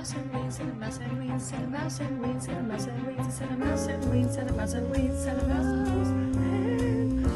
[0.00, 2.62] mouse and weeds and a mouse and weeds and a mouse and weeds and a
[2.62, 5.46] mouse and weeds and a mouse and weeds and a mouse and weeds and a
[5.46, 7.30] mouse and weeds.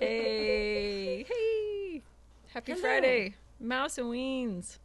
[0.00, 2.02] Hey, hey!
[2.48, 2.82] Happy Hello.
[2.82, 4.78] Friday, Mouse and Weens.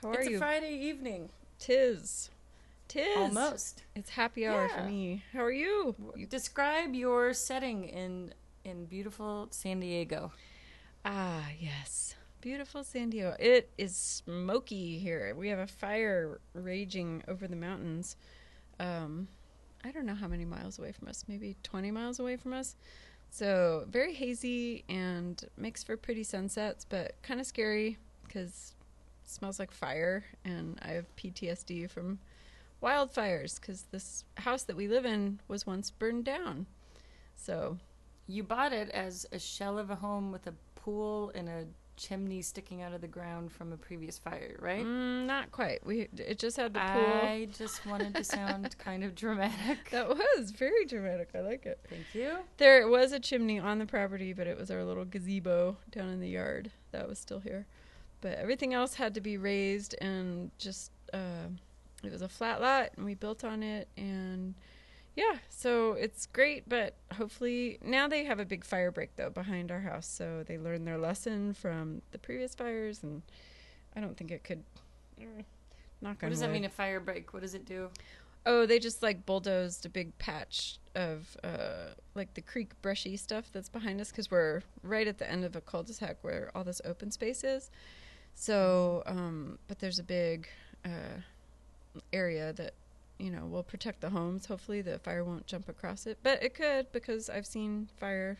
[0.00, 0.36] How are It's you?
[0.36, 1.28] It's a Friday evening.
[1.58, 2.30] Tis,
[2.88, 3.18] tis.
[3.18, 3.82] Almost.
[3.94, 5.24] It's happy hour for me.
[5.34, 5.94] How are you?
[6.16, 8.32] You- Describe your setting in
[8.64, 10.32] in beautiful San Diego.
[11.04, 12.14] Ah, yes,
[12.44, 13.34] beautiful San Diego.
[13.38, 15.34] It is smoky here.
[15.34, 18.16] We have a fire raging over the mountains.
[18.78, 19.28] Um,
[19.82, 21.24] I don't know how many miles away from us.
[21.26, 22.76] Maybe twenty miles away from us.
[23.30, 28.74] So very hazy and makes for pretty sunsets, but kind of scary because
[29.24, 32.18] smells like fire, and I have PTSD from
[32.82, 36.66] wildfires because this house that we live in was once burned down.
[37.36, 37.78] So
[38.26, 42.42] You bought it as a shell of a home with a pool and a chimney
[42.42, 44.84] sticking out of the ground from a previous fire, right?
[44.84, 45.84] mm, not quite.
[45.86, 47.20] We it just had the pool.
[47.22, 49.90] I just wanted to sound kind of dramatic.
[49.90, 51.30] That was very dramatic.
[51.34, 51.80] I like it.
[51.88, 52.38] Thank you.
[52.58, 56.20] There was a chimney on the property, but it was our little gazebo down in
[56.20, 57.66] the yard that was still here.
[58.20, 61.48] But everything else had to be raised and just uh,
[62.02, 64.54] it was a flat lot, and we built on it, and
[65.16, 66.68] yeah, so it's great.
[66.68, 70.58] But hopefully now they have a big fire break though behind our house, so they
[70.58, 73.22] learned their lesson from the previous fires, and
[73.96, 74.62] I don't think it could.
[75.20, 75.44] mm,
[76.00, 77.32] Knock What does that mean, a fire break?
[77.32, 77.90] What does it do?
[78.46, 83.48] Oh, they just like bulldozed a big patch of uh, like the creek brushy stuff
[83.52, 86.82] that's behind us because we're right at the end of a cul-de-sac where all this
[86.84, 87.70] open space is.
[88.34, 90.46] So, um, but there's a big
[90.84, 91.20] uh,
[92.12, 92.74] area that
[93.18, 94.46] you know will protect the homes.
[94.46, 98.38] Hopefully, the fire won't jump across it, but it could because I've seen fire,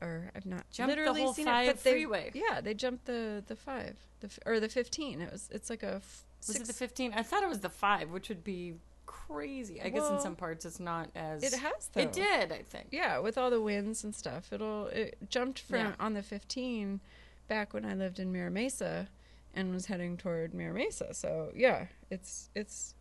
[0.00, 1.74] or I've not Jumped the literally whole seen five it.
[1.76, 2.30] But they, freeway.
[2.34, 5.20] yeah, they jumped the the five, the or the fifteen.
[5.20, 7.12] It was it's like a f- Was it six- the 15?
[7.14, 8.74] I thought it was the 5, which would be
[9.06, 9.80] crazy.
[9.80, 11.42] I guess in some parts it's not as.
[11.42, 12.00] It has though.
[12.02, 12.88] It did, I think.
[12.90, 15.92] Yeah, with all the winds and stuff, it'll it jumped from Yeah.
[16.00, 17.00] on the 15
[17.48, 19.08] back when I lived in Mira Mesa
[19.54, 21.14] and was heading toward Mira Mesa.
[21.14, 22.94] So yeah, it's it's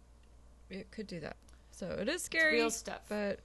[0.76, 1.36] it could do that.
[1.72, 3.02] So it is It's scary, real stuff.
[3.10, 3.40] but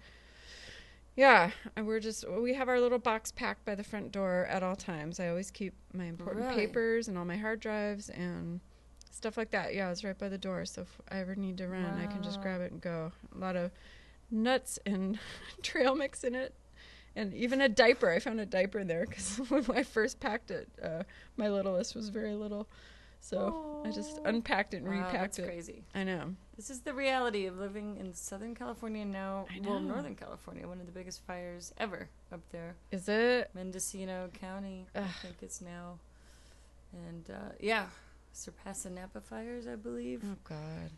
[1.16, 4.62] yeah, and we're just we have our little box packed by the front door at
[4.62, 5.19] all times.
[5.19, 6.66] I always keep my important Really?
[6.66, 8.61] papers and all my hard drives and
[9.11, 9.75] stuff like that.
[9.75, 12.22] Yeah, it's right by the door, so if I ever need to run, I can
[12.22, 13.11] just grab it and go.
[13.34, 13.72] A lot of
[14.31, 15.19] nuts and
[15.62, 16.55] trail mix in it.
[17.16, 18.10] And even a diaper.
[18.10, 21.03] I found a diaper in there because when I first packed it, uh,
[21.37, 22.69] my littlest was very little.
[23.20, 25.44] So I just unpacked it and Wow, repacked that's it.
[25.46, 25.82] crazy.
[25.94, 26.34] I know.
[26.56, 29.46] This is the reality of living in Southern California now.
[29.64, 29.80] Well.
[29.80, 32.74] Northern California, one of the biggest fires ever up there.
[32.90, 33.50] Is it?
[33.54, 35.98] Mendocino County, I think it's now.
[36.92, 37.86] And uh, yeah,
[38.32, 40.22] surpassing Napa fires, I believe.
[40.24, 40.90] Oh, God.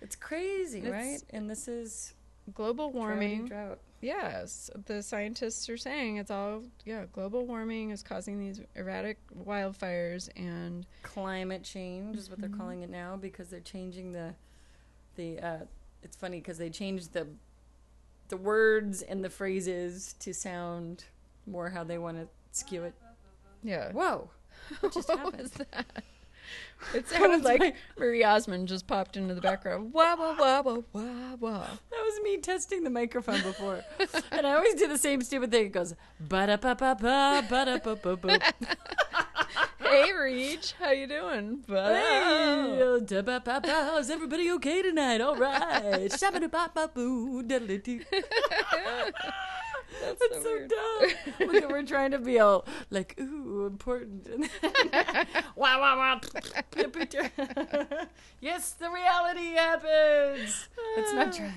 [0.00, 1.22] It's crazy, It's- right?
[1.30, 2.14] And this is
[2.54, 3.46] Global warming.
[3.46, 3.78] drought.
[4.00, 7.04] Yes, the scientists are saying it's all yeah.
[7.12, 12.58] Global warming is causing these erratic wildfires, and climate change is what they're Mhm.
[12.58, 14.34] calling it now because they're changing the
[15.14, 15.58] the uh
[16.02, 17.28] it's funny because they changed the
[18.28, 21.04] the words and the phrases to sound
[21.46, 22.94] more how they want to skew it
[23.62, 23.92] yeah.
[23.92, 24.30] whoa
[24.80, 26.04] what just What happened was that?
[26.94, 29.92] It sounded like my- Marie Osmond just popped into the background.
[29.92, 31.66] Wah wah wah wah wah wah.
[31.90, 33.84] that was me testing the microphone before
[34.32, 37.44] and i always do the same stupid thing it goes ba da ba ba ba
[37.48, 38.38] ba da ba ba ba
[39.78, 41.64] Hey, Reach, how you doing?
[41.68, 43.96] Hey, oh, da ba ba ba.
[43.98, 45.20] Is everybody okay tonight?
[45.20, 46.08] All right.
[46.10, 47.42] Shabba da ba ba boo.
[49.92, 50.16] Doo.
[50.18, 50.66] That's so so
[51.38, 51.48] dumb.
[51.52, 54.28] Look, we're trying to be all like, ooh, important.
[55.54, 56.20] Wow, wow, wow.
[58.40, 60.68] yes, the reality happens.
[60.96, 61.52] Let's not try.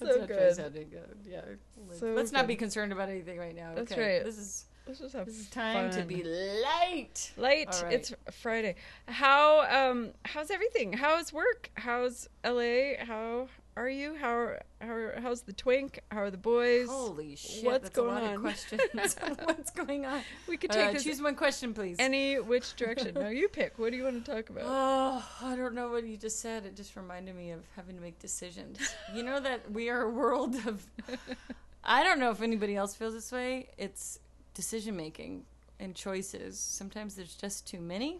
[0.00, 0.56] Let's So not try good.
[0.56, 1.16] sounding good.
[1.28, 1.40] Yeah.
[1.88, 3.72] Let's, So let's not be concerned about anything right now.
[3.74, 4.16] That's okay?
[4.16, 4.24] right.
[4.24, 7.32] This is Let's just have this is time to be light.
[7.36, 7.80] Light.
[7.84, 7.92] Right.
[7.92, 8.74] It's Friday.
[9.06, 10.92] How um how's everything?
[10.94, 11.70] How's work?
[11.74, 12.94] How's LA?
[13.04, 13.46] How
[13.76, 14.14] are you?
[14.16, 16.00] How how how's the twink?
[16.10, 16.88] How are the boys?
[16.88, 17.64] Holy shit!
[17.64, 18.34] what's that's going a lot on?
[18.34, 18.82] Of questions.
[19.44, 20.20] what's going on?
[20.48, 21.96] we could take Uh, this choose one question, please.
[21.98, 23.14] any which direction.
[23.14, 23.78] no, you pick.
[23.78, 24.64] What do you want to talk about?
[24.66, 26.66] Oh, I don't know what you just said.
[26.66, 28.78] It just reminded me of having to make decisions.
[29.14, 30.86] you know that we are a world of.
[31.84, 33.68] I don't know if anybody else feels this way.
[33.78, 34.18] It's
[34.54, 35.44] decision making
[35.78, 36.58] and choices.
[36.58, 38.18] Sometimes there's just too many,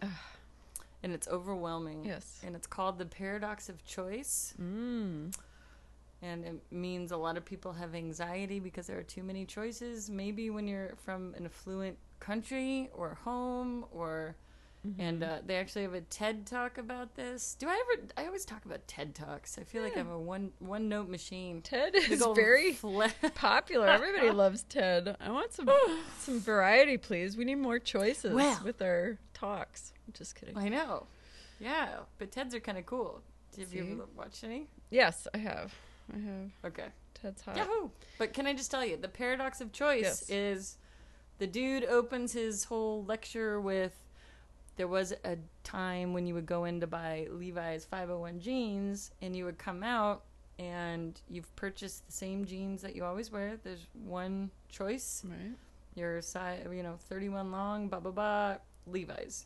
[1.03, 2.05] and it's overwhelming.
[2.05, 2.41] yes.
[2.45, 4.53] And it's called the paradox of choice.
[4.61, 5.35] Mm.
[6.21, 10.09] And it means a lot of people have anxiety because there are too many choices.
[10.09, 14.35] Maybe when you're from an affluent country or home or
[14.97, 17.55] And uh, they actually have a TED talk about this.
[17.59, 18.07] Do I ever?
[18.17, 19.59] I always talk about TED talks.
[19.59, 21.61] I feel like I'm a one one note machine.
[21.61, 22.75] Ted is very
[23.35, 23.87] popular.
[23.87, 25.15] Everybody loves Ted.
[25.21, 25.69] I want some
[26.17, 27.37] some variety, please.
[27.37, 28.59] We need more choices Well.
[28.63, 29.93] with our talks.
[30.07, 30.57] I'm just kidding.
[30.57, 31.05] I know.
[31.59, 33.21] Yeah, but TEDs are kind of cool.
[33.59, 33.91] Have you See?
[33.91, 34.65] ever watched any?
[34.89, 35.75] Yes, I have.
[36.11, 36.51] I have.
[36.73, 36.87] Okay.
[37.13, 37.55] Ted's hot.
[37.55, 37.89] Yahoo!
[38.17, 40.29] But can I just tell you, the paradox of choice Yes.
[40.31, 40.77] is
[41.37, 43.93] the dude opens his whole lecture with
[44.81, 49.35] there was a time when you would go in to buy Levi's 501 jeans and
[49.35, 50.23] you would come out
[50.57, 53.59] and you've purchased the same jeans that you always wear.
[53.63, 55.21] There's one choice.
[55.23, 55.53] Right.
[55.93, 58.55] Your size, you know, 31 long, blah, blah, blah,
[58.87, 59.45] Levi's.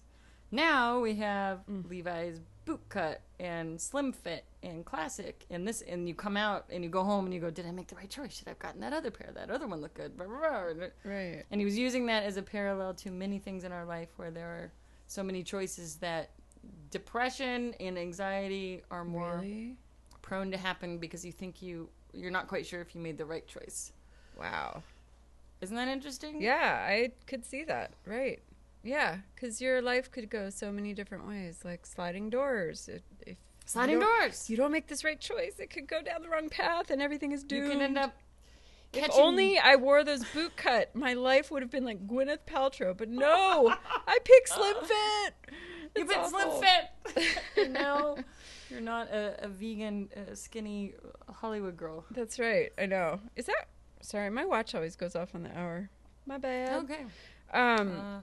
[0.52, 1.90] Now we have Mm.
[1.90, 6.82] Levi's boot cut and slim fit and classic and this and you come out and
[6.82, 8.58] you go home and you go did i make the right choice should i have
[8.58, 10.88] gotten that other pair that other one looked good blah, blah, blah.
[11.04, 11.44] Right.
[11.52, 14.32] and he was using that as a parallel to many things in our life where
[14.32, 14.72] there are
[15.08, 16.32] so many choices that
[16.92, 19.76] depression and anxiety are more Really?
[20.22, 23.26] prone to happen because you think you you're not quite sure if you made the
[23.26, 23.92] right choice
[24.38, 24.82] Wow.
[25.62, 27.92] isn't that interesting Yeah, I could see that.
[28.06, 28.42] Right.
[28.84, 32.88] Yeah, because your life could go so many different ways, like sliding doors.
[32.88, 36.22] If, if sliding you doors you don't make this right choice, it could go down
[36.22, 37.66] the wrong path, and everything is doomed.
[37.66, 38.14] you can end up
[38.96, 42.96] If only I wore those boot cut, my life would have been like Gwyneth Paltrow.
[42.98, 43.74] But no,
[44.08, 45.34] I picked Slim Fit.
[45.96, 47.38] You've been slim fit.
[47.58, 48.18] and now
[48.70, 50.94] you're not a, a vegan, uh, skinny
[51.30, 52.04] Hollywood girl.
[52.12, 52.72] That's right.
[52.78, 53.22] I know.
[53.38, 53.68] Is that?
[54.02, 55.90] Sorry, my watch always goes off on the hour.
[56.26, 56.84] My bad.
[56.84, 57.06] Okay.
[57.54, 58.22] Um, Uh,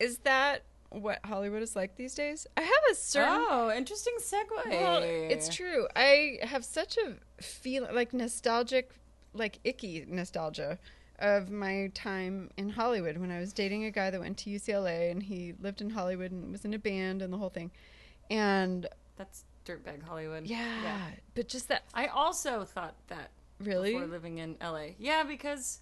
[0.00, 2.46] is that what Hollywood is like these days?
[2.56, 3.44] I have a certain.
[3.50, 4.70] oh, interesting segue.
[4.70, 5.86] Well, it's true.
[5.94, 8.92] I have such a feel like nostalgic,
[9.34, 10.78] like icky nostalgia
[11.18, 15.10] of my time in Hollywood when I was dating a guy that went to UCLA
[15.10, 17.70] and he lived in Hollywood and was in a band and the whole thing.
[18.30, 18.86] And
[19.16, 20.46] That's dirtbag Hollywood.
[20.46, 21.06] yeah, yeah.
[21.34, 23.30] but just that I also thought that
[23.60, 24.90] really before living in LA.
[24.98, 25.80] Yeah, because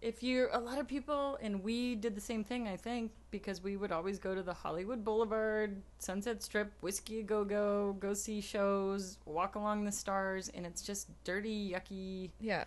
[0.00, 3.62] if you're a lot of people, and we did the same thing, I think, because
[3.62, 8.14] we would always go to the Hollywood Boulevard, Sunset Strip, Whiskey a Go Go, go
[8.14, 12.30] see shows, walk along the stars, and it's just dirty, yucky.
[12.40, 12.64] yeah,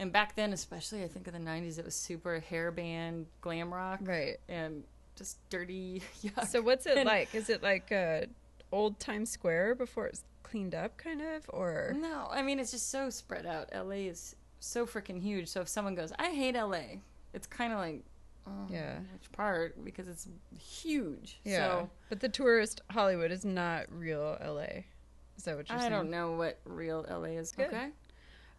[0.00, 3.72] And back then, especially, I think in the 90s, it was super hair band, glam
[3.72, 4.38] rock, right.
[4.48, 4.82] and
[5.16, 6.48] just dirty, yuck.
[6.48, 7.34] So what's it And- like?
[7.34, 8.22] Is it like uh,
[8.72, 12.90] old Times Square before it's cleaned up, kind of, or No, I mean it's just
[12.90, 13.68] so spread out.
[13.74, 15.48] LA is so freaking huge.
[15.48, 17.00] So if someone goes, "I hate LA,"
[17.32, 18.04] it's kind of like,
[18.46, 18.98] oh, Yeah.
[19.12, 19.84] which part?
[19.84, 20.26] Because it's
[20.58, 21.40] huge.
[21.44, 21.56] yeah?
[21.56, 24.84] So but the tourist Hollywood is not real LA.
[25.36, 25.92] Is that what you're I saying?
[25.92, 27.52] don't know what real LA is.
[27.52, 27.66] Good.
[27.68, 27.90] Okay.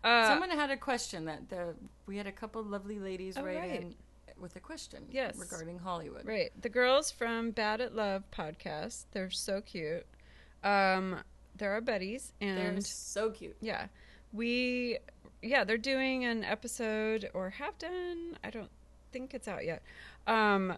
[0.03, 1.75] Uh, Someone had a question that the
[2.05, 3.81] we had a couple lovely ladies Oh, write right.
[3.81, 3.95] in
[4.39, 5.03] with a question.
[5.11, 5.35] Yes.
[5.35, 6.25] Regarding Hollywood.
[6.25, 6.51] Right.
[6.61, 10.05] The girls from Bad at Love podcast, they're so cute.
[10.63, 11.17] Um,
[11.57, 13.57] they're our buddies and They're so cute.
[13.59, 13.87] yeah.
[14.31, 14.99] We
[15.41, 18.37] yeah, they're doing an episode or have done.
[18.43, 18.69] I don't
[19.11, 19.81] think it's out yet.
[20.27, 20.75] Um,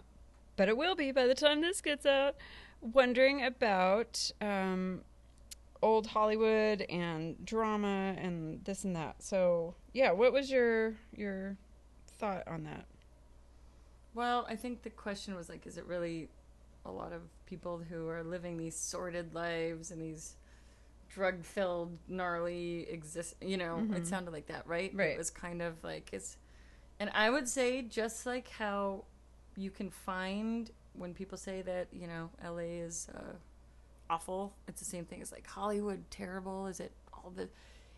[0.55, 2.35] but it will be by the time this gets out.
[2.81, 5.01] Wondering about um
[5.81, 9.21] old Hollywood and drama and this and that.
[9.23, 11.57] So, yeah, what was your your
[12.17, 12.85] thought on that?
[14.13, 16.27] Well, I think the question was like, is it really
[16.85, 20.35] a lot of people who are living these sordid lives and these
[21.13, 23.35] drug filled, gnarly exist?
[23.41, 23.95] You know, Mhm.
[23.97, 24.93] it sounded like that, right?
[24.93, 25.09] Right.
[25.11, 26.37] It was kind of like it's,
[26.99, 29.05] and I would say just like how
[29.57, 32.79] you can find when people say that you know L.A.
[32.79, 33.33] is uh,
[34.09, 36.67] awful, it's the same thing as like Hollywood terrible.
[36.67, 37.49] Is it all the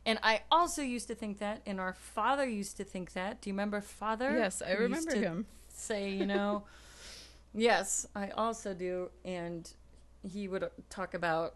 [0.05, 3.39] and I also used to think that, and our father used to think that.
[3.39, 4.35] Do you remember father?
[4.35, 5.45] Yes, I remember him.
[5.69, 6.63] say, you know,
[7.53, 9.11] yes, I also do.
[9.23, 9.71] And
[10.21, 11.53] he would talk about,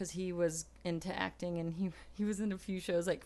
[0.00, 3.22] because he was into acting and he, he was in a few shows like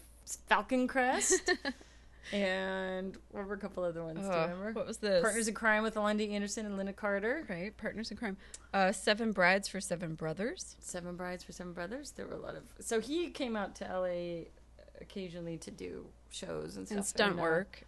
[0.49, 1.53] Falcon Crest
[2.33, 4.19] and what were a couple other ones?
[4.19, 4.73] do you Oh, remember?
[4.73, 5.23] what was this?
[5.23, 7.45] Partners in Crime with Loni Anderson and Lynda Carter.
[7.49, 7.77] right?
[7.77, 8.37] Partners in Crime.
[8.73, 10.75] Uh, Seven Brides for Seven Brothers.
[10.81, 12.11] Seven Brides for Seven Brothers.
[12.11, 12.65] There were a lot of.
[12.81, 14.47] So he came out to LA
[15.01, 16.97] occasionally to do shows and stuff.
[16.97, 17.83] and stunt uh, work.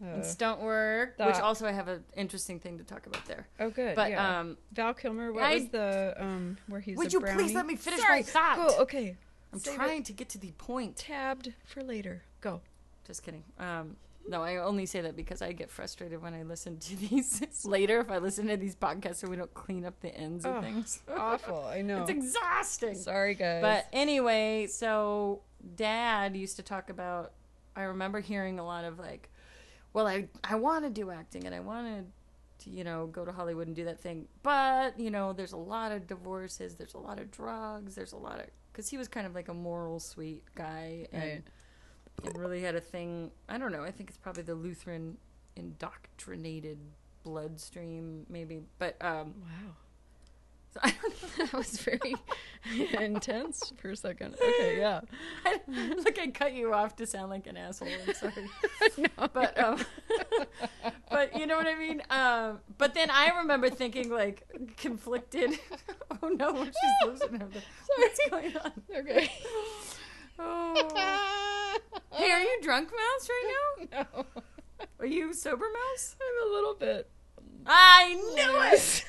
[0.00, 3.48] And Uh, stunt work, which also I have an interesting thing to talk about there.
[3.60, 3.96] oh, good.
[3.96, 4.40] But yeah.
[4.40, 5.32] um, Val Kilmer.
[5.32, 6.96] What I- was the um where he's?
[6.96, 7.42] would you brownie?
[7.44, 8.18] please let me finish Sorry.
[8.20, 8.56] my thought?
[8.56, 8.76] Go.
[8.82, 9.16] Okay.
[9.52, 9.76] I'm Save it.
[9.76, 10.96] trying to get to the point.
[10.96, 12.22] Tabbed for later.
[12.40, 12.60] Go.
[13.06, 13.42] Just kidding.
[13.58, 13.96] Um,
[14.28, 18.00] no, I only say that because I get frustrated when I listen to these later.
[18.00, 20.60] If I listen to these podcasts, so we don't clean up the ends of Oh,
[20.60, 21.00] things.
[21.08, 21.64] Awful.
[21.64, 22.02] I know.
[22.02, 22.94] It's exhausting.
[22.94, 23.62] Sorry, guys.
[23.62, 25.40] But anyway, so
[25.76, 27.32] dad used to talk about
[27.74, 29.30] I remember hearing a lot of like,
[29.92, 32.04] well, I I want to do acting and I want to
[32.68, 34.26] you know, go to Hollywood and do that thing.
[34.42, 38.16] But, you know, there's a lot of divorces, there's a lot of drugs, there's a
[38.16, 38.46] lot of.
[38.72, 41.06] Because he was kind of like a moral, sweet guy.
[41.12, 41.42] And, Right.
[42.24, 43.30] and really had a thing.
[43.48, 43.84] I don't know.
[43.84, 45.18] I think it's probably the Lutheran
[45.54, 46.78] indoctrinated
[47.22, 48.62] bloodstream, maybe.
[48.78, 49.74] But, um, Wow.
[50.72, 51.44] So I don't know.
[51.46, 52.14] That was very
[53.04, 54.34] intense for a second.
[54.34, 55.00] Okay, yeah.
[55.68, 57.88] Look, I cut you off to sound like an asshole.
[58.06, 58.48] I'm sorry.
[58.96, 59.84] no, but um,
[61.10, 62.02] but you know what I mean.
[62.10, 64.46] Um, but then I remember thinking like
[64.76, 65.58] conflicted.
[66.22, 66.74] oh no, she's
[67.06, 67.48] losing her.
[67.96, 68.72] What's going on?
[68.96, 69.30] okay.
[70.38, 71.78] Oh.
[72.12, 73.54] Hey, are you drunk, Mouse, right
[73.90, 74.04] now?
[74.14, 74.24] No,
[75.00, 76.16] Are you sober, Mouse?
[76.20, 77.08] I'm a little bit.
[77.66, 79.04] I knew it.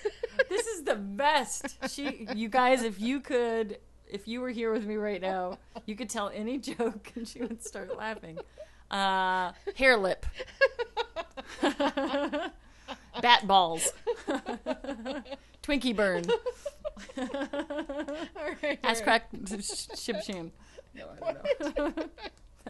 [0.48, 1.78] This is the best.
[1.90, 3.78] She, you guys, if you could,
[4.08, 7.42] if you were here with me right now, you could tell any joke and she
[7.42, 8.38] would start laughing.
[8.90, 10.26] Uh, hair lip.
[13.22, 13.92] Bat balls.
[15.64, 16.26] Twinkie burn.
[17.18, 18.80] All right.
[18.84, 20.52] Ass crack shib sham.
[20.96, 22.10] No, I don't know.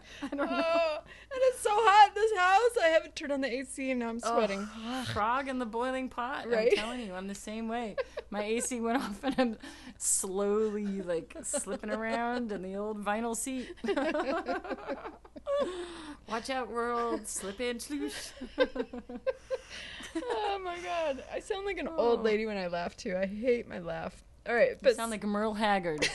[0.24, 0.64] I don't know.
[0.66, 2.78] Oh, and it's so hot in this house.
[2.84, 4.68] I haven't turned on the AC and now I'm sweating.
[4.86, 6.48] Oh, frog in the boiling pot.
[6.50, 6.70] Right?
[6.72, 7.96] I'm telling you, I'm the same way.
[8.30, 9.58] My AC went off and I'm
[9.98, 13.68] slowly like slipping around in the old vinyl seat.
[16.30, 17.28] Watch out, world.
[17.28, 18.30] Slip and sloosh.
[20.16, 21.24] oh my god.
[21.34, 21.96] I sound like an Oh.
[21.98, 23.16] old lady when I laugh too.
[23.18, 24.24] I hate my laugh.
[24.48, 26.08] All right, You but sound like Merle Haggard.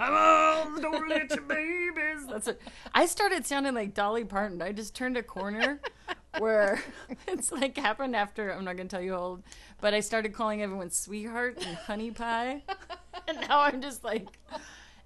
[0.00, 2.26] My mom don't let your babies.
[2.26, 2.62] That's it.
[2.94, 4.62] I started sounding like Dolly Parton.
[4.62, 5.78] I just turned a corner
[6.38, 6.82] where
[7.28, 8.50] it's like happened after.
[8.50, 9.42] I'm not gonna tell you how old,
[9.78, 12.62] but I started calling everyone sweetheart and honey pie,
[13.28, 14.38] and now I'm just like,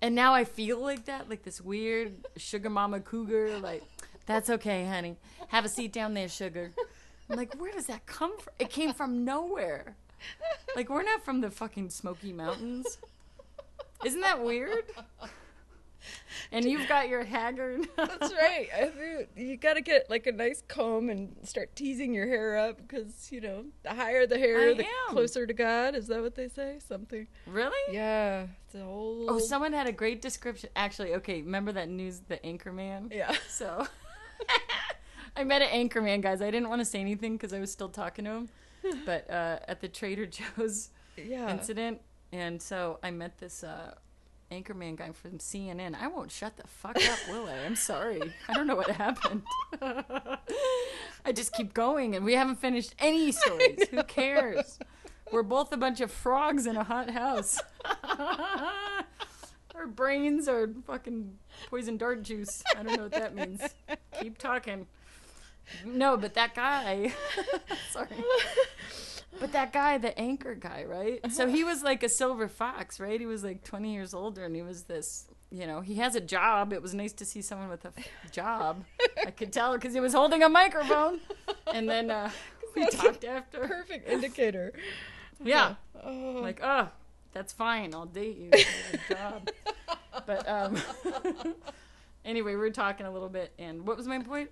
[0.01, 3.59] and now I feel like that, like this weird sugar mama cougar.
[3.59, 3.83] Like,
[4.27, 5.17] that's okay, honey.
[5.49, 6.71] Have a seat down there, sugar.
[7.29, 8.53] I'm like, where does that come from?
[8.61, 9.97] It came from nowhere.
[10.77, 12.99] Like we're not from the fucking Smoky Mountains.
[14.05, 14.85] Isn't that weird?
[16.53, 17.89] And you've got your haggard.
[17.97, 18.69] That's right.
[18.77, 22.57] I think you got to get like a nice comb and start teasing your hair
[22.59, 25.11] up because you know the higher the hair, I the am.
[25.11, 25.95] closer to God.
[25.95, 26.79] Is that what they say?
[26.87, 27.27] Something.
[27.47, 27.95] Really?
[27.95, 29.27] Yeah, it's a whole.
[29.31, 30.69] Oh, someone had a great description.
[30.77, 33.13] Actually, okay, remember that news, the Anchorman?
[33.13, 33.35] Yeah.
[33.49, 33.87] So
[35.37, 36.43] I met an Anchorman, guys.
[36.43, 38.49] I didn't want to say anything because I was still talking to him,
[39.07, 41.51] but uh, at the Trader Joe's Yeah.
[41.51, 42.01] incident,
[42.35, 43.95] and so I met this uh,
[44.51, 45.95] Anchorman guy from CNN.
[45.95, 47.59] I won't shut the fuck up, will I?
[47.65, 48.21] I'm sorry.
[48.49, 49.43] I don't know what happened.
[51.25, 53.87] I just keep going, and we haven't finished any stories.
[53.89, 54.81] Who cares?
[55.31, 57.63] We're both a bunch of frogs in a hot house.
[59.77, 61.39] Our brains are fucking
[61.71, 62.65] poison dart juice.
[62.77, 63.63] I don't know what that means.
[64.21, 64.89] Keep talking.
[65.85, 67.13] No, but that guy.
[67.91, 68.09] sorry.
[69.41, 71.21] But that guy, the anchor guy, right?
[71.33, 73.19] So he was like a silver fox, right?
[73.19, 76.21] He was like 20 years older and he was this, you know, he has a
[76.21, 76.73] job.
[76.73, 78.85] It was nice to see someone with a f- job.
[79.27, 81.21] I could tell because he was holding a microphone.
[81.73, 82.31] And then uh,
[82.77, 83.59] we talked after.
[83.67, 84.73] Perfect indicator.
[85.43, 85.75] Yeah.
[86.03, 86.39] Oh.
[86.41, 86.89] Like, oh,
[87.33, 87.93] that's fine.
[87.93, 88.51] I'll date you.
[88.55, 89.51] You job.
[90.27, 90.77] But um,
[92.25, 93.53] anyway, we were talking a little bit.
[93.59, 94.51] And what was my point?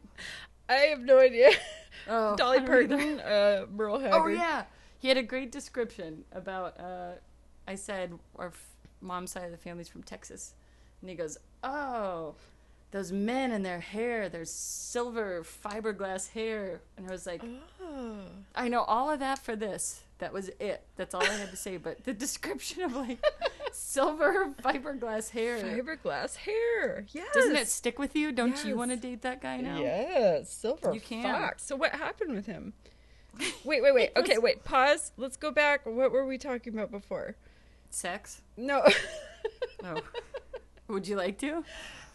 [0.73, 1.51] I have no idea.
[2.09, 2.61] Oh, Dolly.
[2.63, 4.17] Parton, uh, Merle Haggard.
[4.23, 4.65] Oh yeah,
[4.99, 6.81] he had a great description about.
[6.81, 7.13] Uh,
[7.69, 8.67] I said our f-
[9.01, 10.55] mom's side of the family's from Texas,
[11.01, 12.35] and he goes, "Oh,
[12.91, 17.43] those men and their hair, their silver fiberglass hair," and I was like,
[17.81, 18.17] Oh.
[18.57, 20.03] "I know all of that for this.
[20.19, 20.83] That was it.
[20.97, 23.23] That's all I had to say." But the description of like
[23.79, 25.59] silver fiberglass hair.
[25.59, 27.05] Fiberglass hair.
[27.13, 27.29] Yes.
[27.35, 28.33] Doesn't it stick with you?
[28.33, 29.79] Don't you want to date that guy now?
[29.81, 31.23] Yes, silver You can.
[31.25, 31.65] fox.
[31.65, 32.73] So what happened with him?
[33.65, 34.11] Wait, wait, wait.
[34.15, 34.63] Okay, wait.
[34.63, 35.13] Pause.
[35.17, 35.87] Let's go back.
[35.87, 37.35] What were we talking about before?
[37.89, 38.43] Sex?
[38.59, 38.83] No.
[39.83, 40.01] Oh.
[40.89, 41.65] Would you like to?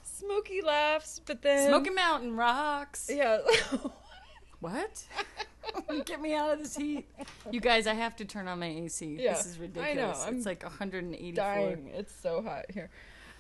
[0.04, 3.10] Smoky laughs, but then Smoky Mountain rocks.
[3.12, 3.40] Yeah.
[4.60, 5.06] What?
[6.06, 7.08] Get me out of this heat.
[7.52, 9.18] You guys, I have to turn on my AC.
[9.20, 10.20] Yeah, this is I ridiculous.
[10.20, 11.34] know, I'm It's like 184.
[11.36, 11.92] dying.
[11.94, 12.90] It's so hot here.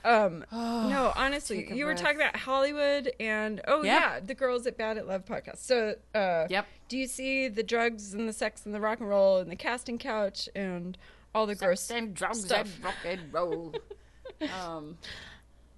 [0.05, 4.01] Um, no, honestly, you were talking about Hollywood and oh Yep.
[4.01, 5.57] yeah, the girls at Bad at Love podcast.
[5.57, 6.65] So, uh, Yep.
[6.87, 9.55] do you see the drugs and the sex and the rock and roll and the
[9.55, 10.97] casting couch and
[11.35, 12.73] all the gross Sex and drugs stuff?
[12.75, 13.75] and rock and roll.
[14.63, 14.97] um,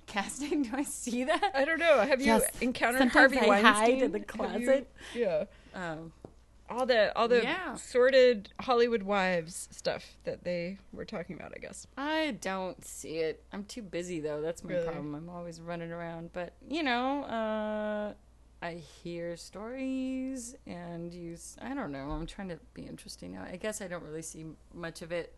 [0.06, 0.64] casting?
[0.64, 1.52] Do I see that?
[1.56, 2.00] I don't know.
[2.02, 4.92] Have you encountered Sometimes Harvey I Weinstein hide in the Have you- closet.
[5.16, 6.12] yeah, Um,
[6.70, 7.76] all the all the Yeah.
[7.76, 11.54] sordid Hollywood wives stuff that they were talking about.
[11.56, 11.88] I guess.
[11.98, 13.44] I don't see it.
[13.52, 14.42] I'm too busy though.
[14.42, 14.86] That's my Really?
[14.86, 15.16] problem.
[15.16, 16.32] I'm always running around.
[16.34, 18.14] But you know, uh,
[18.62, 21.56] I hear stories and use.
[21.62, 22.12] I don't know.
[22.12, 23.44] I'm trying to be interesting now.
[23.50, 25.34] I guess I don't really see much of it.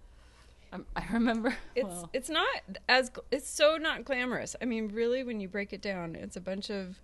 [0.73, 1.55] Um, I remember.
[1.75, 2.47] It's well, it's not
[2.89, 4.55] as it's so not glamorous.
[4.61, 6.99] I mean, really, when you break it down, it's a bunch of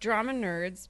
[0.00, 0.88] drama nerds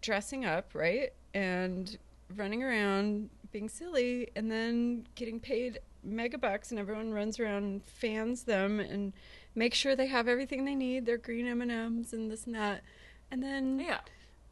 [0.00, 1.96] dressing up, right, and
[2.36, 7.84] running around being silly, and then getting paid mega bucks, and everyone runs around and
[7.84, 9.12] fans them and
[9.54, 12.54] make sure they have everything they need, their green M and M's and this and
[12.54, 12.82] that,
[13.30, 13.98] and then yeah.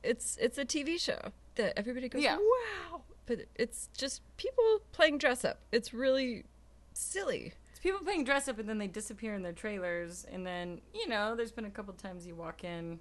[0.02, 2.36] it's it's a TV show that everybody goes, Yeah.
[2.36, 5.58] wow, but it's just people playing dress up.
[5.72, 6.44] It's really
[6.92, 7.52] silly.
[7.70, 10.26] It's people playing dress up and then they disappear in their trailers.
[10.30, 12.98] And then, you know, there's been a couple times you walk in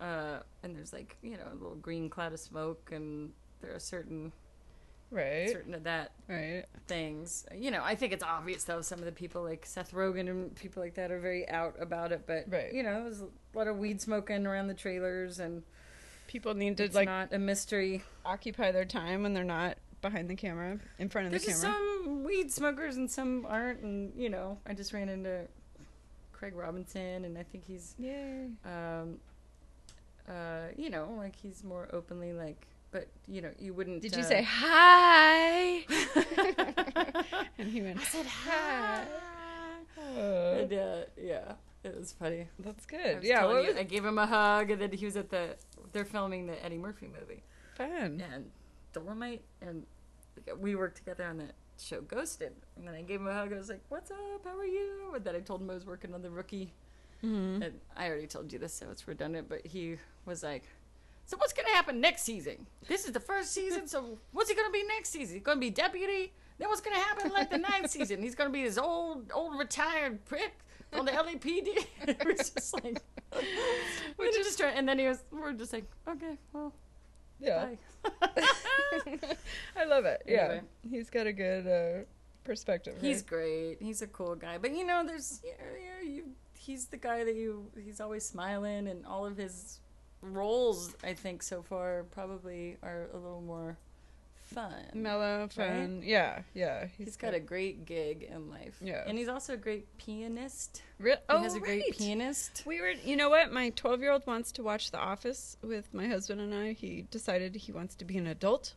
[0.00, 3.78] uh, and there's like, you know, a little green cloud of smoke and there are
[3.80, 4.32] certain
[5.10, 5.50] Right.
[5.50, 6.64] certain of that Right.
[6.86, 7.46] things.
[7.54, 8.82] You know, I think it's obvious though.
[8.82, 12.12] Some of the people like Seth Rogen and people like that are very out about
[12.12, 12.24] it.
[12.26, 12.72] But Right.
[12.72, 15.62] you know, there's a lot of weed smoking around the trailers, and
[16.26, 18.02] People need to like not a mystery.
[18.26, 21.74] occupy their time when they're not behind the camera, in front of There's the camera.
[21.74, 25.48] some weed smokers and some aren't, and you know, I just ran into
[26.32, 28.50] Craig Robinson, and I think he's, Yay.
[28.66, 29.18] um,
[30.28, 32.66] uh, you know, like he's more openly like.
[32.90, 34.00] But you know, you wouldn't.
[34.02, 35.84] Did you uh, say hi?
[37.58, 39.04] and he went, I said hi.
[40.16, 41.52] oh, And, uh, yeah,
[41.84, 42.48] it was funny.
[42.58, 43.16] that's good.
[43.16, 45.56] was Yeah, you, was I gave him a hug, and then he was at the.
[45.92, 47.42] They're filming the Eddie Murphy movie,
[47.76, 48.22] fun?
[48.32, 48.50] and
[48.94, 49.84] Dolemite, and
[50.58, 52.52] we worked together on that show Ghosted.
[52.76, 53.52] And then I gave him a hug.
[53.52, 54.44] I was like, "What's up?
[54.44, 56.72] How are you?" And then I told him I was working on the rookie.
[57.24, 57.62] Mm-hmm.
[57.62, 59.48] And I already told you this, so it's redundant.
[59.48, 59.96] But he
[60.28, 60.62] was like,
[61.26, 62.66] "So what's gonna happen next season?
[62.86, 63.86] This is the first season.
[63.88, 65.34] So what's he gonna be next season?
[65.36, 66.32] He's gonna be deputy.
[66.58, 68.22] Then what's gonna happen like the ninth season?
[68.22, 70.52] He's gonna be this old, old retired prick
[70.92, 71.68] on the LAPD."
[72.06, 73.00] it was just like,
[74.18, 74.76] we're just trying.
[74.76, 76.72] And then he was, we're just like, "Okay, well,
[77.40, 77.66] Yeah,
[78.02, 78.42] bye."
[79.76, 80.22] I love it.
[80.26, 80.60] Yeah, Anyway.
[80.88, 82.04] he's got a good uh,
[82.44, 82.96] perspective.
[83.00, 83.76] He's great.
[83.80, 84.58] He's a cool guy.
[84.58, 85.52] But you know, there's yeah,
[86.02, 86.24] yeah, you.
[86.54, 87.70] He's the guy that you.
[87.82, 89.80] He's always smiling, and all of his
[90.22, 93.76] roles, I think, so far probably are a little more
[94.54, 94.72] fun.
[94.94, 96.02] mellow, fun.
[96.04, 96.86] Yeah, yeah.
[96.96, 98.76] he's got a great gig in life.
[98.80, 99.04] Yeah.
[99.06, 100.82] and he's also a great pianist.
[100.98, 102.62] Re- He oh, has a great pianist.
[102.66, 103.52] We were, you know what?
[103.52, 106.72] My 12 year old wants to watch The Office with my husband and I.
[106.72, 108.74] He decided he wants to be an adult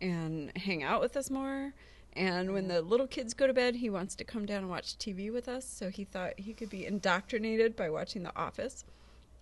[0.00, 1.72] and hang out with us more.
[2.16, 4.96] And when the little kids go to bed, he wants to come down and watch
[4.98, 5.64] TV with us.
[5.66, 8.84] So he thought he could be indoctrinated by watching The Office.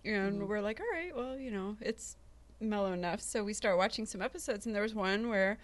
[0.05, 0.47] And Mhm.
[0.47, 2.17] we're like, all right, well, you know, it's
[2.59, 3.21] mellow enough.
[3.21, 4.65] So we start watching some episodes.
[4.65, 5.57] And there was one where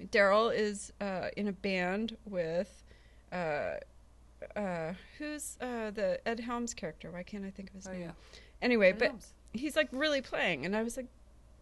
[0.00, 2.82] Daryl is uh, in a band with.
[3.32, 3.74] Uh,
[4.56, 7.10] uh, who's uh, the Ed Helms character?
[7.10, 8.00] Why can't I think of his Oh name?
[8.02, 8.12] yeah.
[8.62, 9.34] Anyway, Ed but Helms.
[9.52, 11.06] he's like really playing, and I was like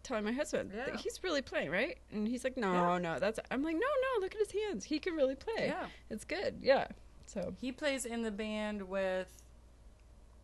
[0.01, 0.95] telling my husband Yeah.
[0.97, 1.97] he's really playing, right?
[2.11, 2.97] And he's like, no, Yeah.
[2.99, 3.37] no, that's.
[3.51, 4.85] I'm like, no, no, look at his hands.
[4.85, 5.67] He can really play.
[5.67, 6.59] Yeah, It's good.
[6.61, 6.87] Yeah.
[7.25, 9.27] So he plays in the band with.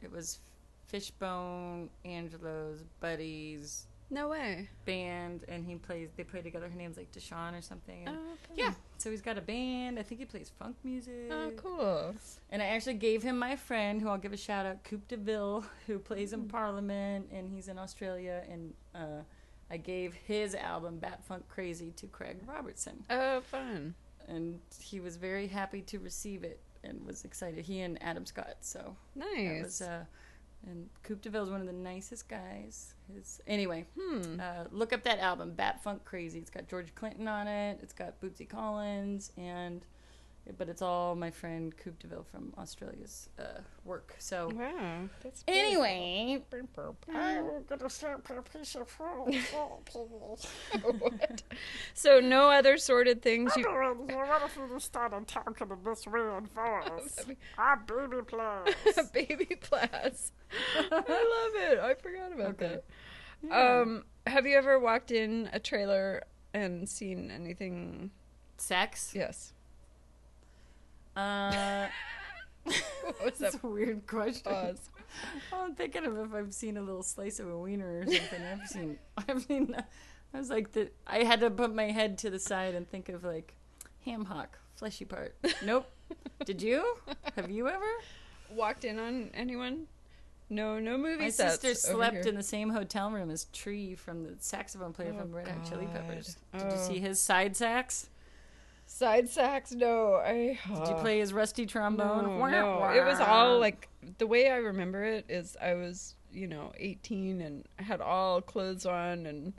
[0.01, 0.39] It was
[0.87, 4.69] Fishbone, Angelo's buddies no way.
[4.85, 6.09] band, and he plays.
[6.15, 6.69] They play together.
[6.69, 8.05] Her name's like Deshawn or something.
[8.07, 8.55] Oh, fun.
[8.55, 9.97] Yeah, so he's got a band.
[9.97, 11.29] I think he plays funk music.
[11.31, 12.15] Oh, cool.
[12.51, 15.65] And I actually gave him my friend, who I'll give a shout out, Coop DeVille,
[15.87, 18.43] who plays in Parliament, and he's in Australia.
[18.49, 19.23] And uh,
[19.71, 23.95] I gave his album Bat Funk Crazy to Craig Robertson, Oh, fun.
[24.27, 27.65] and he was very happy to receive it and was excited.
[27.65, 28.57] He and Adam Scott.
[28.61, 29.63] So that Nice.
[29.63, 29.81] was.
[29.81, 30.05] Uh,
[30.65, 32.93] and Coop DeVille is one of the nicest guys.
[33.13, 33.85] His anyway.
[33.99, 34.39] hmm.
[34.39, 36.39] Uh, look up that album, Bat Funk Crazy.
[36.39, 37.79] It's got George Clinton on it.
[37.81, 39.85] It's got Bootsy Collins, and
[40.57, 44.15] but it's all my friend Coop DeVille from Australia's uh, work.
[44.19, 45.09] So Wow.
[45.23, 49.35] That's anyway, I'm gonna start a piece of fruit.
[50.83, 51.43] What?
[51.93, 53.51] So no other sorted things.
[53.55, 53.65] You.
[53.67, 57.25] Anyway, here, what if you just started talking in this weird voice?
[57.57, 59.09] I'm baby plus.
[59.13, 60.31] baby plaids.
[60.75, 61.79] I love it.
[61.79, 62.77] I forgot about Okay.
[63.49, 63.81] that.
[63.81, 68.11] Um, have you ever walked in a trailer and seen anything?
[68.57, 69.11] sex.
[69.13, 69.51] Yes.
[71.15, 71.87] Uh,
[72.63, 72.75] What
[73.25, 74.51] was that's that a weird question.
[74.51, 74.89] pause?
[75.53, 78.41] I'm thinking of if I've seen a little slice of a wiener or something.
[78.43, 78.97] I've seen.
[79.29, 79.75] I've seen.
[80.33, 80.89] I was like the.
[81.07, 83.53] I had to put my head to the side and think of like
[84.03, 85.35] ham hock, fleshy part.
[85.63, 85.89] Nope.
[86.43, 86.83] Did you?
[87.35, 87.85] Have you ever?
[88.51, 89.85] Walked in on anyone?
[90.49, 94.35] No, no movie My sister slept in the same hotel room as Tree from the
[94.39, 96.37] saxophone player Oh, from Red Hot Chili Peppers.
[96.53, 96.87] Did you Oh.
[96.87, 98.09] see his side sax?
[98.95, 99.71] Side sax.
[99.71, 100.59] No, I.
[100.67, 102.39] Did you play his rusty trombone?
[102.39, 102.89] No, no.
[102.91, 107.41] It was all like the way I remember it is I was you know, 18
[107.41, 109.53] and I had all clothes on and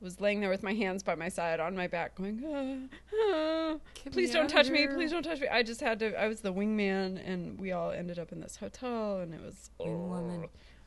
[0.00, 2.96] was laying there with my hands by my side on my back going, ah,
[3.32, 3.76] ah,
[4.12, 4.86] please don't touch me.
[4.86, 5.48] Please don't touch me.
[5.48, 8.56] I just had to, I was the wingman and we all ended up in this
[8.56, 10.44] hotel and it was oh,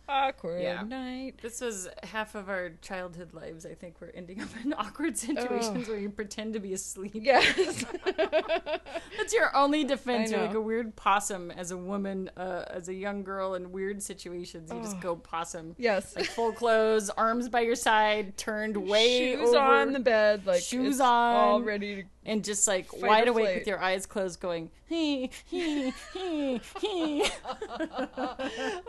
[0.10, 0.82] awkward Yeah.
[0.84, 1.36] night.
[1.42, 3.66] This was half of our childhood lives.
[3.66, 7.12] I think we're ending up in awkward situations where you pretend to be asleep.
[7.16, 7.86] Yes.
[8.18, 10.32] That's your only defense.
[10.32, 14.02] You're like a weird possum as a woman, uh, as a young girl in weird
[14.04, 14.72] situations.
[14.72, 15.02] You just Oh.
[15.02, 15.76] go possum.
[15.78, 16.16] yes.
[16.16, 20.62] Like full clothes, arms by your side, turned way shoes over, on the bed, like
[20.62, 21.08] Shoes on.
[21.36, 22.04] all ready to.
[22.26, 23.58] and just like wide awake flight.
[23.60, 27.26] with your eyes closed, going hee hee hee hee.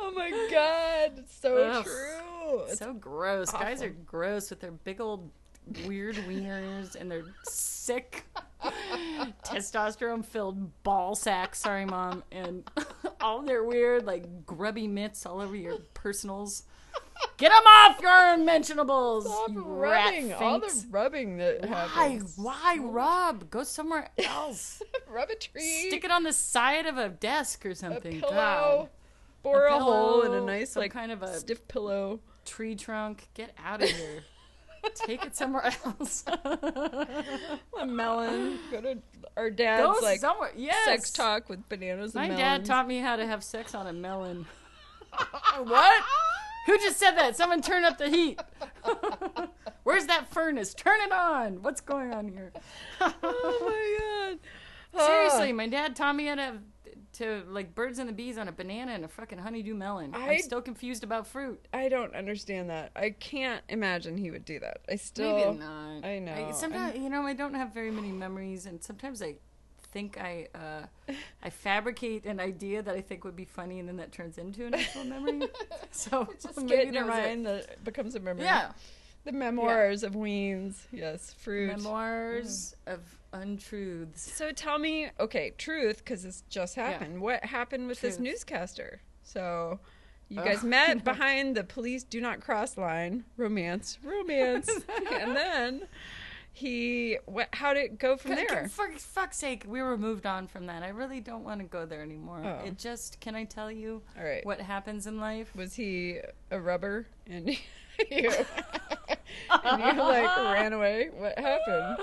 [0.04, 1.84] Oh my god, it's so Ugh.
[1.84, 2.62] true.
[2.68, 3.50] It's so gross.
[3.50, 5.30] Guys are gross with their big old
[5.86, 8.24] weird wieners and their sick
[9.44, 11.60] testosterone filled ball sacks.
[11.60, 12.68] Sorry, mom, and
[13.20, 16.64] all their weird like grubby mitts all over your personals.
[17.36, 19.24] Get them off your unmentionables.
[19.24, 20.32] Stop you rubbing.
[20.32, 21.76] All the rubbing that Why?
[21.86, 22.34] happens.
[22.36, 22.86] Why oh.
[22.90, 23.50] rub?
[23.50, 24.82] Go somewhere else.
[25.08, 25.86] Rub a tree.
[25.88, 28.18] Stick it on the side of a desk or something.
[28.18, 28.32] a pillow.
[28.32, 28.88] God.
[29.42, 32.20] Bore a, A hole in a nice like kind of a- stiff pillow.
[32.44, 33.28] Tree trunk.
[33.34, 34.24] Get out of here.
[34.94, 36.24] Take it somewhere else.
[37.80, 38.58] A melon.
[38.70, 38.98] Go to
[39.36, 40.50] our dad's Go like somewhere.
[40.56, 40.84] Yes.
[40.84, 43.92] sex talk with bananas My and dad taught me how to have sex on a
[43.92, 44.44] melon.
[45.62, 46.02] what?
[46.66, 47.36] Who just said that?
[47.36, 48.40] Someone turn up the heat.
[49.84, 50.74] Where's that furnace?
[50.74, 51.62] Turn it on.
[51.62, 52.52] What's going on here?
[53.00, 54.30] Oh my
[54.96, 55.06] god.
[55.06, 55.54] Seriously, Ah.
[55.54, 56.54] my dad taught me how to
[57.14, 60.14] to like birds and the bees on a banana and a fucking honeydew melon.
[60.14, 61.64] I, I- am still confused about fruit.
[61.72, 62.90] I don't understand that.
[62.96, 64.78] I can't imagine he would do that.
[64.88, 66.04] I still Maybe not.
[66.04, 66.50] I know.
[66.52, 69.36] sometimes you know I don't have very many memories, and sometimes I
[69.92, 73.96] think I uh, I fabricate an idea that I think would be funny, and then
[73.98, 75.48] that turns into an actual memory.
[75.90, 77.44] so just maybe in your it.
[77.44, 78.44] that becomes a memory.
[78.44, 78.72] Yeah,
[79.24, 80.76] The memoirs of Weens.
[80.92, 81.68] Yes, fruit.
[81.76, 83.00] memoirs of
[83.32, 84.32] untruths.
[84.34, 86.90] So tell me, okay, truth, because this just Yeah.
[86.90, 87.20] happened.
[87.20, 89.00] What happened with this newscaster?
[89.22, 89.80] So
[90.28, 90.44] you Oh.
[90.44, 94.68] guys met behind the police do not cross line, romance, romance,
[95.12, 95.88] and then
[96.52, 97.18] he.
[97.26, 97.48] What?
[97.54, 98.68] How did it go from there?
[98.68, 100.82] For fuck's sake, we were moved on from that.
[100.82, 102.42] I really don't want to go there anymore.
[102.44, 102.64] Oh.
[102.66, 104.44] It just can I tell you All right.
[104.44, 105.54] what happens in life?
[105.56, 106.18] Was he
[106.50, 107.48] a rubber and
[108.10, 108.30] you?
[109.64, 111.10] and you like ran away.
[111.16, 111.98] What happened?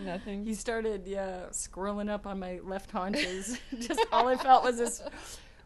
[0.04, 0.44] Nothing.
[0.44, 3.58] He started, yeah, squirreling up on my left haunches.
[3.80, 5.02] Just all I felt was this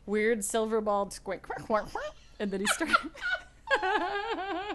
[0.07, 1.43] weird silver ball squint,
[2.41, 2.97] and then he started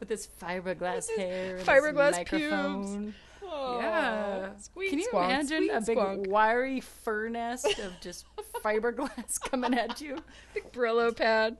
[0.00, 3.14] with this fiberglass hair, and fiberglass his pubes.
[3.46, 6.26] Oh, Yeah, Squeak, can you squonk, imagine squeak, a big squonk.
[6.28, 8.24] wiry fur nest of just
[8.64, 10.18] fiberglass coming at you?
[10.54, 11.58] big Brillo pad?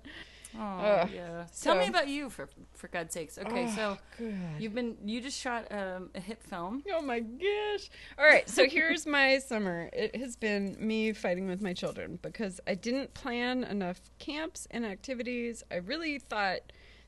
[0.57, 1.45] Oh yeah.
[1.61, 3.39] Tell me about you for for God's sakes.
[3.39, 4.35] Okay, Oh, so good.
[4.59, 6.83] you've been you just shot um, a hit film.
[6.93, 7.91] Oh my gosh.
[8.19, 9.91] All right, so here's my summer.
[9.93, 14.85] It has been me fighting with my children because I didn't plan enough camps and
[14.87, 15.63] activities.
[15.71, 16.61] I really thought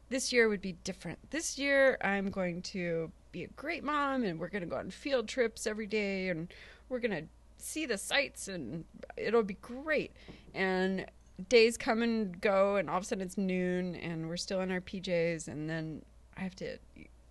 [0.08, 1.18] this year would be different.
[1.30, 4.90] This year I'm going to be a great mom and we're going to go on
[4.90, 6.52] field trips every day and
[6.88, 7.24] we're going to
[7.58, 8.84] see the sights and
[9.16, 10.12] it'll be great.
[10.54, 11.06] And
[11.48, 14.70] days come and go and all of a sudden it's noon and we're still in
[14.70, 16.02] our PJs and then
[16.36, 16.78] I have to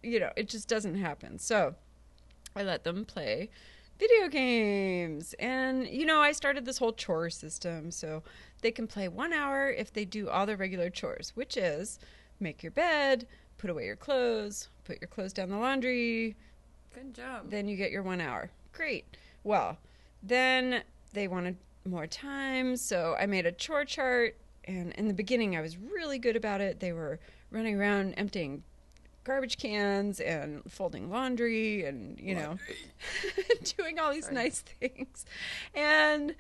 [0.04, 1.39] you know, it just doesn't happen.
[1.39, 1.76] So,
[2.56, 3.50] I let them play
[4.00, 5.34] video games.
[5.39, 7.91] And, you know, I started this whole chore system.
[7.91, 8.24] So
[8.62, 12.00] they can play one hour if they do all the regular chores, which is
[12.39, 16.36] make your bed, put away your clothes, put your clothes down the laundry.
[16.94, 17.50] Good job.
[17.50, 18.52] Then you get your one hour.
[18.72, 19.18] Great.
[19.44, 19.78] Well,
[20.24, 22.76] then they wanted more time.
[22.78, 24.36] So I made a chore chart.
[24.67, 26.80] And in the beginning, I was really good about it.
[26.80, 27.19] They were
[27.52, 28.63] running around emptying
[29.26, 32.58] garbage cans and folding laundry and you know
[33.78, 34.36] doing all these Sorry.
[34.36, 35.26] nice things
[35.74, 36.36] and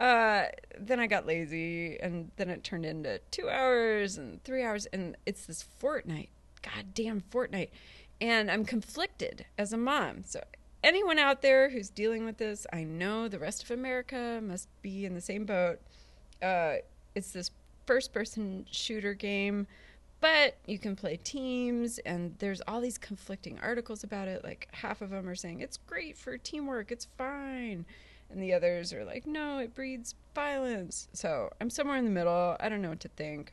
[0.00, 0.46] uh,
[0.80, 5.14] then i got lazy and then it turned into two hours and three hours and
[5.26, 6.30] it's this Fortnite
[6.62, 7.68] goddamn Fortnite
[8.20, 10.42] and i'm conflicted as a mom so
[10.82, 15.04] anyone out there who's dealing with this i know the rest of america must be
[15.04, 15.78] in the same boat.
[16.42, 16.74] Uh,
[17.14, 17.50] it's this
[17.86, 19.66] first person shooter game
[20.22, 24.44] but you can play teams and there's all these conflicting articles about it.
[24.44, 27.84] Like half of them are saying it's great for teamwork it's fine.
[28.30, 31.08] And the others are like no it breeds violence.
[31.12, 32.56] So i'm somewhere in the middle.
[32.60, 33.52] I don't know what to think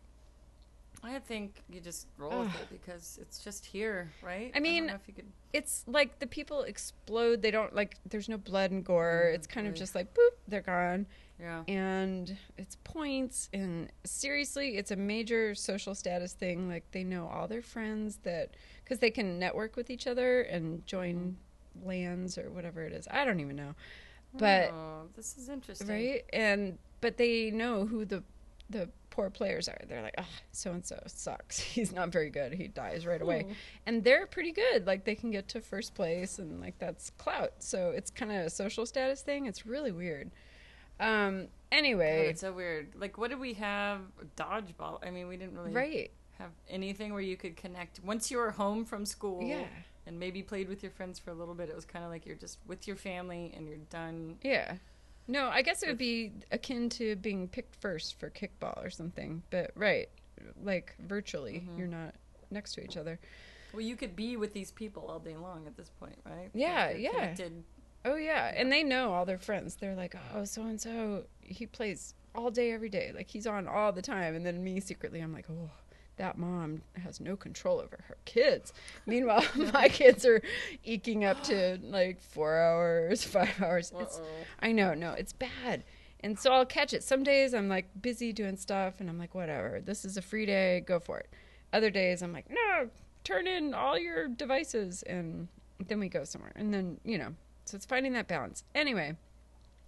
[1.03, 4.51] I think you just roll with it because it's just here, right?
[4.55, 5.27] I mean, don't if you could.
[5.53, 7.41] It's like the people explode.
[7.41, 7.97] They don't like.
[8.05, 9.29] There's no blood and gore.
[9.31, 11.05] Mm, it's kind of just like boop, they're gone.
[11.41, 11.63] Yeah.
[11.69, 17.47] and it's points and seriously it's a major social status thing like they know all
[17.47, 21.37] their friends that because they can network with each other and join
[21.81, 23.73] lands or whatever it is i don't even know
[24.33, 25.87] but oh, this is interesting.
[25.87, 28.21] right and but they know who the
[28.69, 32.53] the poor players are they're like oh so and so sucks he's not very good
[32.53, 33.51] he dies right away Hmm.
[33.87, 37.53] and they're pretty good like they can get to first place and like that's clout
[37.59, 40.29] so it's kind of a social status thing it's really weird
[40.99, 42.89] um God, anyway it's so weird.
[42.97, 44.01] Like, what did we have?
[44.35, 44.99] Dodgeball.
[45.05, 48.51] I mean, we didn't really right have anything where you could connect once you were
[48.51, 49.41] home from school.
[49.43, 49.63] Yeah.
[50.07, 51.69] And maybe played with your friends for a little bit.
[51.69, 54.37] It was kind of like you're just with your family and you're done.
[54.41, 54.75] Yeah.
[55.29, 59.43] No, I guess it would be akin to being picked first for kickball or something.
[59.51, 60.09] But right,
[60.63, 61.77] like virtually, Mm-hmm.
[61.77, 62.15] you're not
[62.51, 63.19] next to each other.
[63.71, 66.49] Well, you could be with these people all day long at this point, right?
[66.55, 67.11] Yeah, Like, yeah.
[67.11, 67.63] Connected.
[68.05, 69.75] Oh yeah, and they know all their friends.
[69.75, 73.11] They're like, "Oh, so and so, he plays all day every day.
[73.13, 75.69] Like he's on all the time." And then me secretly, I'm like, "Oh,
[76.19, 78.71] that mom has no control over her kids."
[79.07, 80.41] Meanwhile, my kids are
[80.83, 83.91] eking up to like 4 hours, 5 hours.
[83.99, 84.21] It's
[84.59, 85.83] I know, no, it's bad.
[86.21, 87.03] And so I'll catch it.
[87.03, 90.45] Some days I'm like busy doing stuff and I'm like, whatever, this is a free
[90.45, 91.29] day, go for it.
[91.71, 92.89] Other days I'm like, no,
[93.23, 95.01] turn in all your devices.
[95.03, 95.47] And
[95.87, 96.51] then we go somewhere.
[96.55, 98.63] And then, you know, so it's finding that balance.
[98.75, 99.15] Anyway,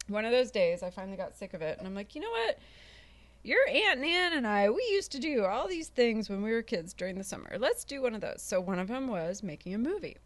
[0.08, 2.30] one of those days I finally got sick of it and I'm like, you know
[2.32, 2.60] what?
[3.44, 6.62] Your Aunt Nan and I, we used to do all these things when we were
[6.62, 7.58] kids during the summer.
[7.60, 8.42] Let's do one of those.
[8.42, 10.18] So one of them was making a movie.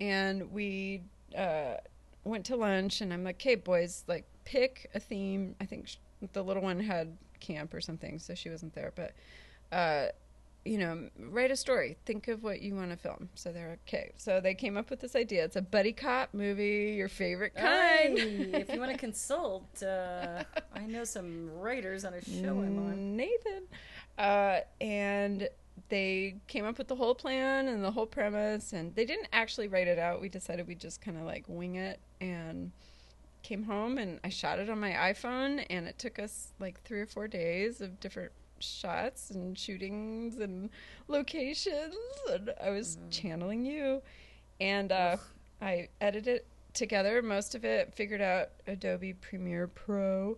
[0.00, 1.02] And we
[1.36, 1.74] uh,
[2.22, 5.56] went to lunch and I'm like, okay, boys, like pick a theme.
[5.60, 5.88] I think
[6.32, 8.92] the little one had camp or something, so she wasn't there.
[8.94, 9.14] But,
[9.72, 10.06] uh,
[10.64, 11.96] you know, write a story.
[12.06, 13.28] Think of what you want to film.
[13.34, 14.12] So they're okay.
[14.16, 15.44] So they came up with this idea.
[15.44, 18.18] It's a buddy cop movie, your favorite kind.
[18.18, 22.78] Hey, if you want to consult, uh, I know some writers on a show I'm
[22.78, 23.16] on.
[23.16, 23.64] Nathan.
[24.16, 25.48] Uh, and
[25.88, 29.68] they came up with the whole plan and the whole premise, and they didn't actually
[29.68, 30.20] write it out.
[30.20, 32.72] We decided we'd just kind of like wing it and
[33.42, 37.00] came home and I shot it on my iPhone, and it took us like three
[37.00, 40.70] or four days of different shots and shootings and
[41.08, 41.94] locations.
[42.30, 44.02] And I was channeling you,
[44.60, 45.16] and uh,
[45.60, 50.36] I edited it together, most of it, figured out Adobe Premiere Pro.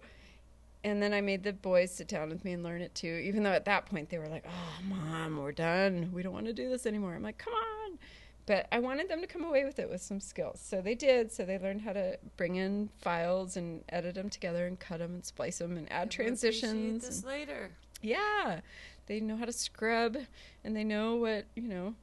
[0.84, 3.42] And then I made the boys sit down with me and learn it too, even
[3.42, 6.10] though at that point they were like, oh, mom, we're done.
[6.12, 7.14] We don't want to do this anymore.
[7.14, 7.98] I'm like, come on.
[8.44, 10.60] But I wanted them to come away with it with some skills.
[10.62, 11.32] So they did.
[11.32, 15.14] So they learned how to bring in files and edit them together and cut them
[15.14, 17.04] and splice them and add We'll transitions.
[17.04, 17.70] This and- later.
[18.02, 18.60] Yeah.
[19.06, 20.16] They know how to scrub
[20.64, 21.94] and they know what, you know,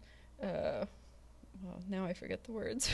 [0.42, 0.86] uh,
[1.64, 2.90] well, now I forget the words.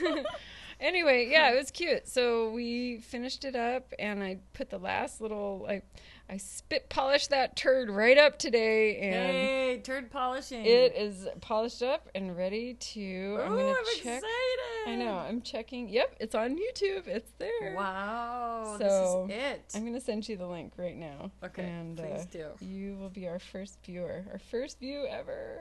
[0.80, 2.08] anyway, yeah, it was cute.
[2.08, 5.82] So we finished it up and I put the last little, I,
[6.28, 10.64] I spit polished that turd right up today and Hey, turd polishing.
[10.66, 14.16] it is polished up and ready to, Ooh, I'm going I'm to check.
[14.24, 14.88] excited.
[14.88, 15.88] I know, I'm checking.
[15.88, 17.06] Yep, it's on YouTube.
[17.06, 17.74] It's there.
[17.76, 18.76] Wow.
[18.80, 19.72] So, this is it.
[19.76, 21.30] I'm going to send you the link right now.
[21.44, 22.46] Okay, and, please uh, do.
[22.60, 25.60] You will be our first viewer, our first view ever.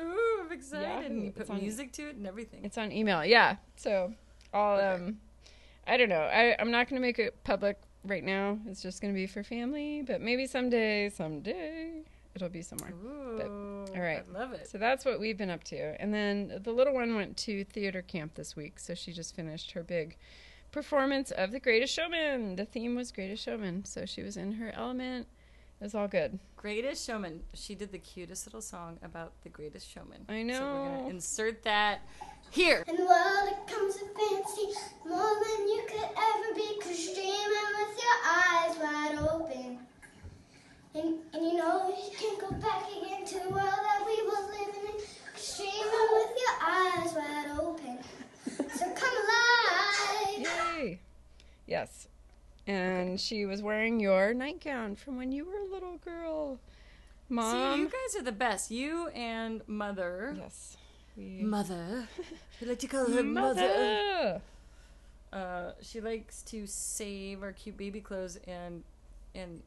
[0.00, 0.88] Ooh, I'm excited.
[0.88, 1.06] Yahoo.
[1.06, 2.64] And you put on- music to it and everything.
[2.64, 3.56] It's on email, yeah.
[3.76, 4.14] So
[4.54, 5.04] I'll Okay.
[5.04, 5.18] um,
[5.86, 6.20] I don't know.
[6.22, 8.58] I I'm not gonna make it public right now.
[8.66, 12.02] It's just gonna be for family, but maybe someday, someday
[12.34, 12.92] it'll be somewhere.
[13.04, 14.22] Ooh, all right.
[14.28, 14.68] I love it.
[14.68, 16.00] So that's what we've been up to.
[16.00, 19.72] And then the little one went to theater camp this week, so she just finished
[19.72, 20.16] her big
[20.72, 22.56] performance of The Greatest Showman.
[22.56, 25.26] The theme was Greatest Showman, so she was in her element.
[25.80, 26.38] It was all good.
[26.56, 27.42] Greatest Showman.
[27.54, 30.24] She did the cutest little song about the Greatest Showman.
[30.28, 30.58] I So we're know.
[30.98, 32.00] gonna insert that
[32.50, 32.84] here.
[32.86, 37.14] In the world it comes with fancy, more than you could ever be, cause you're
[37.14, 39.78] dreaming with your eyes wide open.
[40.94, 44.48] And, and you know you can't go back again to the world that we was
[44.50, 44.96] living in,
[45.34, 47.98] cause you're dreaming with your eyes wide open.
[48.74, 50.46] So come alive.
[50.78, 51.00] Yay!
[51.66, 52.08] Yes.
[52.66, 56.58] And she was wearing your nightgown from when you were a little girl.
[57.28, 57.74] Mom.
[57.74, 58.70] See, you guys are the best.
[58.70, 60.34] You and Mother.
[60.38, 60.76] yes.
[61.16, 61.42] We...
[61.42, 62.06] Mother.
[62.62, 63.60] I like to call her Mother.
[63.60, 64.42] Mother.
[65.32, 68.82] Uh, she likes to save our cute baby clothes, and
[69.34, 69.62] and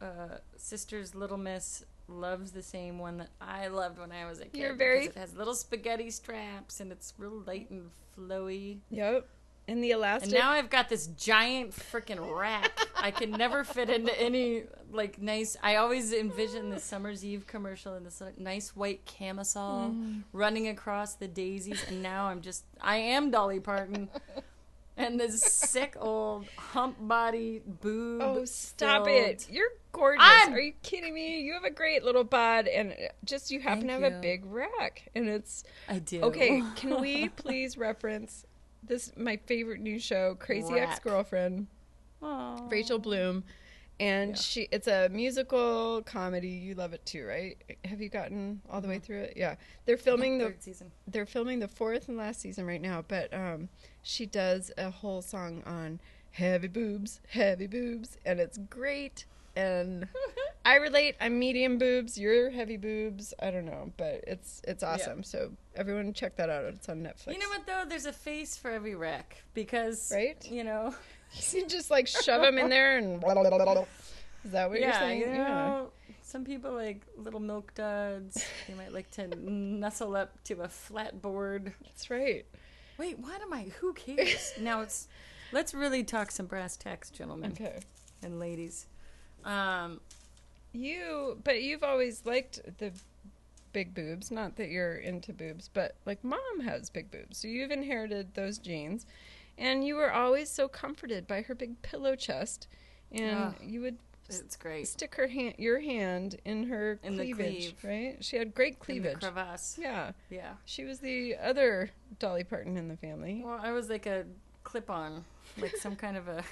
[0.00, 4.44] uh, sister's little miss loves the same one that I loved when I was a
[4.46, 4.58] kid.
[4.60, 8.78] You're very- because It has little spaghetti straps, and it's real light and flowy.
[8.90, 9.26] Yep.
[9.66, 10.30] In the elastic.
[10.32, 12.70] And now I've got this giant freaking rack.
[12.96, 15.56] I can never fit into any like nice.
[15.62, 20.22] I always envision the Summer's Eve commercial in this like, nice white camisole Mm.
[20.32, 24.08] running across the daisies, and now I'm just I am Dolly Parton.
[24.96, 28.22] And this sick old hump body boob.
[28.22, 29.48] Oh, stop filled- it!
[29.50, 30.22] You're gorgeous.
[30.24, 31.40] I'm- Are you kidding me?
[31.40, 34.44] You have a great little bod, and just you happen Thank to have a big
[34.46, 36.22] rack, and it's I do.
[36.22, 36.62] okay.
[36.76, 38.46] Can we please reference
[38.86, 39.12] this?
[39.16, 41.66] My favorite new show, Crazy Ex Girlfriend,
[42.68, 43.44] Rachel Bloom,
[44.00, 44.36] and Yeah.
[44.36, 44.68] she.
[44.72, 46.48] It's a musical comedy.
[46.48, 47.56] You love it too, right?
[47.84, 49.34] Have you gotten all the way through it?
[49.36, 49.54] Yeah,
[49.86, 50.90] they're filming the season.
[51.06, 53.68] they're filming the fourth and last season right now, but um,
[54.02, 56.00] she does a whole song on
[56.32, 59.26] heavy boobs, heavy boobs, and it's great.
[59.56, 60.08] And
[60.64, 61.14] I relate.
[61.20, 62.18] I'm medium boobs.
[62.18, 63.32] You're heavy boobs.
[63.40, 65.22] I don't know, but it's it's awesome.
[65.22, 66.64] So everyone check that out.
[66.64, 67.32] It's on Netflix.
[67.32, 67.84] You know what though?
[67.88, 70.44] There's a face for every wreck because Right?
[70.50, 70.94] You know.
[71.50, 73.16] You just like shove them in there and.
[73.16, 75.20] Is that what you're saying?
[75.20, 75.88] you know,
[76.22, 78.44] some people like little milk duds.
[78.68, 81.72] They might like to nuzzle up to a flat board.
[81.82, 82.44] that's right.
[82.98, 83.64] Wait, what am I?
[83.80, 84.52] Who cares?
[84.60, 85.08] now it's.
[85.50, 87.80] Let's really talk some brass tacks, gentlemen Okay.
[88.22, 88.86] and ladies.
[89.44, 90.00] Um,
[90.72, 92.90] You, but you've always liked the
[93.72, 94.30] big boobs.
[94.30, 97.38] Not that you're into boobs, but like mom has big boobs.
[97.38, 99.06] So you've inherited those genes.
[99.56, 102.66] And you were always so comforted by her big pillow chest.
[103.12, 104.88] And Ah, you would it's great.
[104.88, 107.84] stick her hand, your hand in her In the cleavage, cleave.
[107.84, 108.24] right?
[108.24, 109.20] She had great cleavage.
[109.20, 109.78] crevasse.
[109.80, 110.10] Yeah.
[110.28, 110.54] Yeah.
[110.64, 113.42] She was the other Dolly Parton in the family.
[113.44, 114.24] Well, I was like a
[114.64, 115.24] clip-on,
[115.60, 116.42] like some kind of a,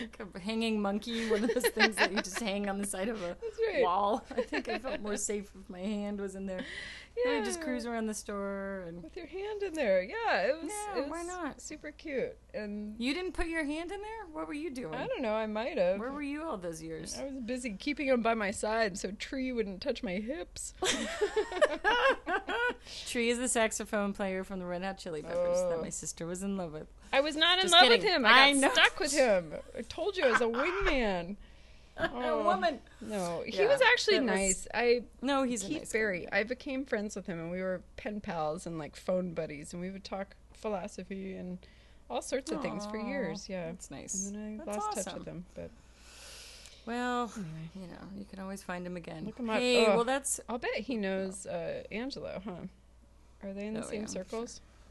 [0.00, 3.08] like a hanging monkey, one of those things that you just hang on the side
[3.08, 3.36] of a
[3.72, 3.82] right.
[3.82, 4.24] wall.
[4.36, 6.64] I think I felt more safe if my hand was in there.
[7.26, 7.40] Yeah.
[7.42, 9.02] I just cruise around the store and.
[9.02, 10.02] with your hand in there.
[10.02, 10.72] Yeah, it was.
[10.72, 11.60] Yeah, it was why not?
[11.60, 12.34] Super cute.
[12.54, 14.26] And You didn't put your hand in there?
[14.32, 14.94] What were you doing?
[14.94, 15.34] I don't know.
[15.34, 16.00] I might have.
[16.00, 17.18] Where were you all those years?
[17.20, 20.72] I was busy keeping him by my side so Tree wouldn't touch my hips.
[23.06, 25.82] Tree is the saxophone player from the Red Hot Chili Peppers that Oh.
[25.82, 26.86] my sister was in love with.
[27.12, 28.24] I was not in Just love with him.
[28.24, 28.72] I I got know.
[28.72, 29.52] stuck with him.
[29.78, 31.36] I told you I was a wingman.
[31.98, 32.42] a Oh.
[32.44, 32.80] woman.
[33.02, 34.68] No, he Yeah, was actually that was- nice.
[34.72, 36.26] I No, he's a Keith nice Barry.
[36.32, 39.82] I became friends with him, and we were pen pals and like phone buddies, and
[39.82, 41.58] we would talk philosophy and
[42.08, 43.48] all sorts of things for years.
[43.48, 44.26] Yeah, That's nice.
[44.26, 45.18] and then I That's lost touch awesome.
[45.18, 45.70] with him, but
[46.86, 47.48] Well, anyway.
[47.74, 49.24] you know, you can always find him again.
[49.26, 49.58] Look him up.
[49.58, 49.94] Hey, Ugh.
[49.96, 52.52] well, that's I'll bet he knows uh, Angelo, huh?
[53.46, 54.24] Are they in the Oh, same yeah, I'm sure.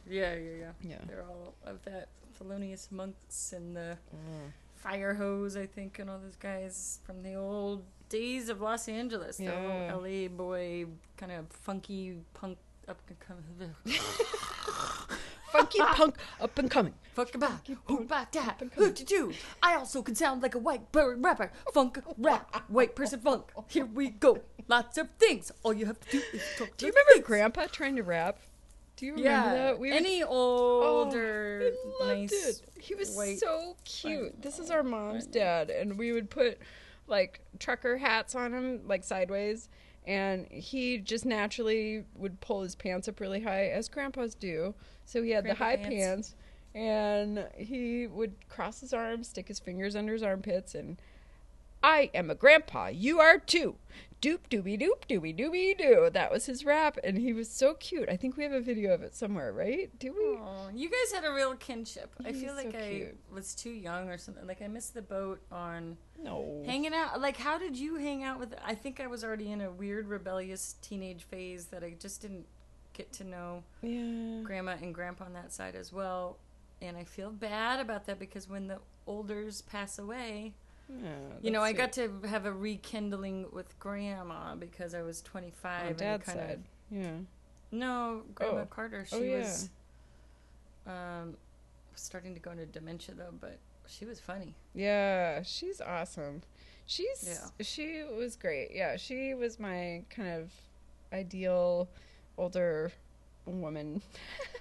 [0.10, 0.72] Yeah, yeah, yeah.
[0.82, 0.98] Yeah.
[1.08, 4.52] They're all of that felonious monks and the Mm.
[4.76, 9.38] fire hose, I think, and all those guys from the old days of Los Angeles.
[9.38, 9.94] The Yeah.
[9.94, 10.88] old LA boy,
[11.18, 13.76] kind of funky punk up and coming.
[15.52, 16.94] Funky punk up and coming.
[17.14, 19.34] Fuck about, who about that, who to do?
[19.62, 21.52] I also can sound like a white bird rapper.
[21.74, 23.52] Funk rap, white person funk.
[23.68, 24.40] Here we go.
[24.70, 25.52] Lots of things.
[25.64, 27.26] All you have to do is talk Do you to remember things.
[27.26, 28.40] Grandpa trying to rap?
[29.02, 29.80] Do you remember Yeah, that?
[29.80, 32.60] would- any Oh, older, loved nice.
[32.62, 32.62] it.
[32.80, 34.40] He was so cute.
[34.44, 36.60] This is our mom's dad, and we would put
[37.08, 39.70] like trucker hats on him, like sideways,
[40.06, 44.76] and he just naturally would pull his pants up really high, as grandpas do.
[45.06, 45.90] So he had Grandpa the high pants.
[45.90, 46.36] pants,
[46.76, 51.02] and he would cross his arms, stick his fingers under his armpits, and
[51.84, 52.88] I am a grandpa.
[52.88, 53.76] You are too.
[54.22, 56.10] Doop dooby doop dooby dooby doo.
[56.14, 58.08] That was his rap, and he was so cute.
[58.08, 59.90] I think we have a video of it somewhere, right?
[59.98, 60.38] Do we?
[60.40, 62.14] Aw, you guys had a real kinship.
[62.22, 63.18] He I feel like so I cute.
[63.34, 64.46] was too young or something.
[64.46, 66.62] Like I missed the boat on No.
[66.68, 67.20] hanging out.
[67.20, 68.54] Like how did you hang out with?
[68.64, 72.46] I think I was already in a weird rebellious teenage phase that I just didn't
[72.94, 74.44] get to know Yeah.
[74.44, 76.38] grandma and grandpa on that side as well.
[76.80, 80.54] And I feel bad about that because when the olders pass away,
[81.04, 81.10] Yeah,
[81.42, 85.88] you know, I got to have a rekindling with grandma because I was 25 on
[85.88, 86.64] and dad's kind of side.
[86.92, 87.12] Yeah.
[87.72, 88.66] no, Grandma Oh.
[88.66, 89.06] Carter.
[89.06, 89.38] She Oh, yeah.
[89.40, 89.70] was
[90.86, 91.38] um,
[91.96, 94.54] starting to go into dementia though, but she was funny.
[94.74, 96.42] Yeah, she's awesome.
[96.86, 97.64] She's Yeah.
[97.64, 98.72] she was great.
[98.74, 100.52] Yeah, she was my kind of
[101.14, 101.88] ideal
[102.38, 102.92] older
[103.46, 104.02] woman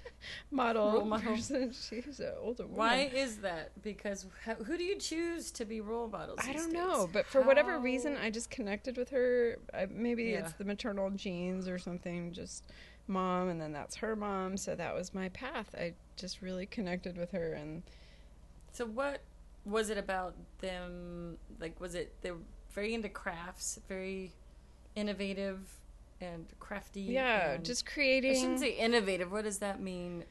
[0.51, 1.35] model, Role model.
[1.35, 1.73] person.
[1.89, 2.77] She's an older woman.
[2.79, 3.71] Why is that?
[3.83, 4.27] Because
[4.67, 6.39] who do you choose to be role models?
[6.43, 6.73] I don't days?
[6.75, 9.57] know, but for whatever reason, I just connected with her.
[9.75, 10.41] I, maybe Yeah.
[10.41, 12.33] it's the maternal genes or something.
[12.33, 12.65] Just
[13.07, 14.57] mom, and then that's her mom.
[14.57, 15.75] So that was my path.
[15.77, 17.83] I just really connected with her, and
[18.73, 19.23] So what
[19.65, 21.37] was it about them?
[21.59, 22.39] Like, was it they were
[22.73, 24.33] very into crafts, very
[24.95, 25.59] innovative
[26.21, 27.03] and crafty?
[27.03, 28.33] yeah, and- just creating.
[28.33, 29.31] I shouldn't say innovative.
[29.33, 30.25] What does that mean?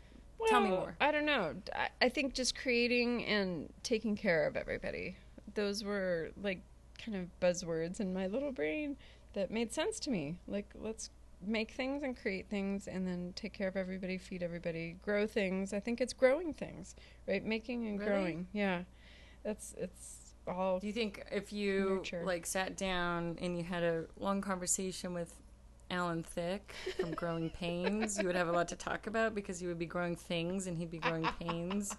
[0.48, 0.96] Tell me more.
[1.02, 1.54] I don't know.
[1.76, 5.18] I, I think just creating and taking care of everybody.
[5.54, 6.62] Those were like
[7.04, 8.96] kind of buzzwords in my little brain
[9.34, 10.38] that made sense to me.
[10.48, 11.10] Like, let's
[11.46, 15.74] make things and create things and then take care of everybody, feed everybody, grow things.
[15.74, 16.96] I think it's growing things,
[17.28, 17.44] right?
[17.44, 18.10] Making and Really?
[18.12, 18.48] growing.
[18.54, 18.84] Yeah.
[19.44, 20.80] That's, it's all.
[20.80, 22.24] Do you think if you Nurture.
[22.26, 25.34] like sat down and you had a long conversation with
[25.90, 29.68] Alan Thicke from Growing Pains, you would have a lot to talk about because you
[29.68, 31.96] would be growing things and he'd be growing pains.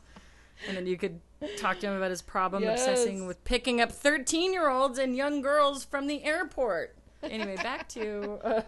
[0.68, 1.20] And then you could
[1.58, 5.40] talk to him about his problem obsessing with picking up 13 year olds and young
[5.40, 6.96] girls from the airport.
[7.22, 8.38] Anyway, back to.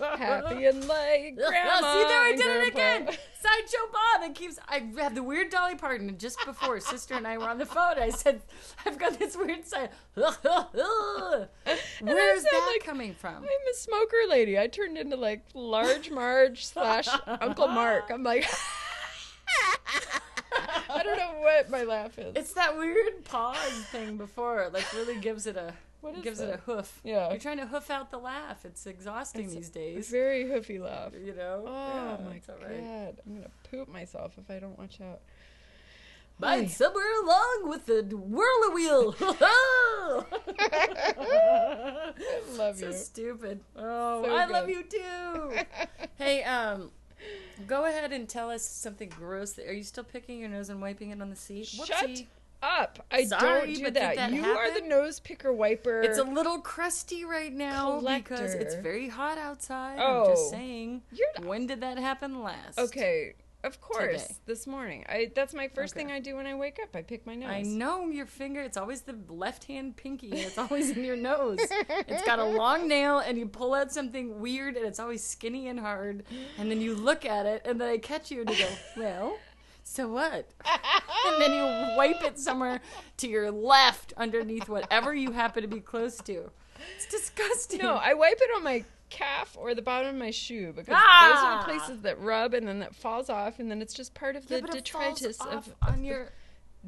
[0.00, 1.76] Happy and like grandma.
[1.76, 3.06] See, there I did it again.
[3.06, 4.30] Sideshow Bob.
[4.30, 4.58] It keeps.
[4.68, 6.16] I have the weird Dolly Parton.
[6.18, 7.98] Just before, sister and I were on the phone.
[7.98, 8.40] I said,
[8.86, 10.36] "I've got this weird side." Where's
[12.02, 13.36] that like- coming from?
[13.36, 14.58] I'm a smoker lady.
[14.58, 18.10] I turned into like large Marge slash Uncle Mark.
[18.10, 18.46] I'm like,
[20.88, 22.34] I don't know what my laugh is.
[22.36, 24.62] It's that weird pause thing before.
[24.62, 27.00] It like really gives it a What is gives it a hoof.
[27.04, 27.30] Yeah.
[27.30, 28.64] You're trying to hoof out the laugh.
[28.64, 30.10] It's exhausting It's these a days.
[30.10, 31.12] very hoofy laugh.
[31.14, 31.64] You know.
[31.66, 32.62] Oh Yeah, my god!
[32.62, 33.14] right.
[33.26, 35.20] I'm gonna poop myself if I don't watch out.
[36.42, 36.66] Ay.
[36.68, 39.14] somewhere along with the whirl wheel.
[40.58, 40.62] I
[42.56, 42.92] love so you.
[42.92, 43.60] So stupid.
[43.76, 45.52] Oh, So I love you too.
[46.18, 46.90] hey, um,
[47.66, 49.58] go ahead and tell us something gross.
[49.58, 51.66] Are you still picking your nose and wiping it on the seat?
[51.66, 52.26] Shut Whoopsie.
[52.62, 53.04] Up!
[53.10, 54.16] I Sorry, don't do that.
[54.16, 56.02] that you are the nose picker wiper.
[56.02, 59.98] It's a little crusty right now because it's very hot outside.
[59.98, 60.28] I'm Oh.
[60.30, 61.02] just saying.
[61.12, 62.78] You're the- When did that happen last?
[62.78, 63.34] okay.
[63.62, 64.34] Of course, Today.
[64.46, 65.04] this morning.
[65.06, 66.04] I that's my first Okay.
[66.06, 66.96] thing I do when I wake up.
[66.96, 67.50] I pick my nose.
[67.50, 68.62] I know your finger.
[68.62, 70.28] It's always the left hand pinky.
[70.32, 71.58] It's always in your nose.
[72.08, 75.68] It's got a long nail, and you pull out something weird, and it's always skinny
[75.68, 76.24] and hard.
[76.56, 79.36] And then you look at it, and then I catch you, and you go, "Well,
[79.90, 80.46] so what?"
[81.26, 82.80] And then you wipe it somewhere
[83.18, 86.50] to your left, underneath whatever you happen to be close to.
[86.96, 87.80] It's disgusting.
[87.80, 91.28] No, I wipe it on my calf or the bottom of my shoe because Ah!
[91.28, 94.14] those are the places that rub and then that falls off and then it's just
[94.14, 96.28] part of the Yeah, but it falls detritus off of, on of your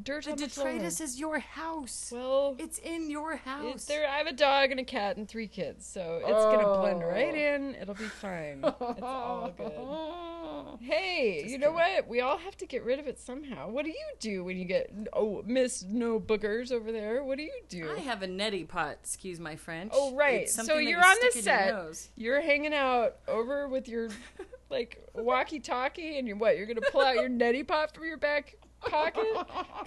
[0.00, 2.10] dirt the on detritus is your house.
[2.14, 3.84] Well, it's in your house.
[3.84, 4.08] there.
[4.08, 6.80] I have a dog and a cat and three kids, so it's gonna oh.
[6.80, 7.06] blend Oh.
[7.06, 7.74] right in.
[7.74, 8.60] It'll be fine.
[8.64, 9.72] It's all good.
[10.80, 11.94] Hey, Just you know kidding.
[11.96, 12.08] what?
[12.08, 13.68] We all have to get rid of it somehow.
[13.68, 17.22] What do you do when you get oh Miss No Boogers over there?
[17.24, 17.90] What do you do?
[17.94, 18.98] I have a neti pot.
[19.02, 19.92] Excuse my French.
[19.94, 20.48] Oh, right.
[20.48, 22.08] So you're on the set.
[22.16, 24.08] You're hanging out over with your
[24.70, 26.56] like walkie-talkie, and you what?
[26.56, 29.26] You're gonna pull out your neti pot from your back pocket?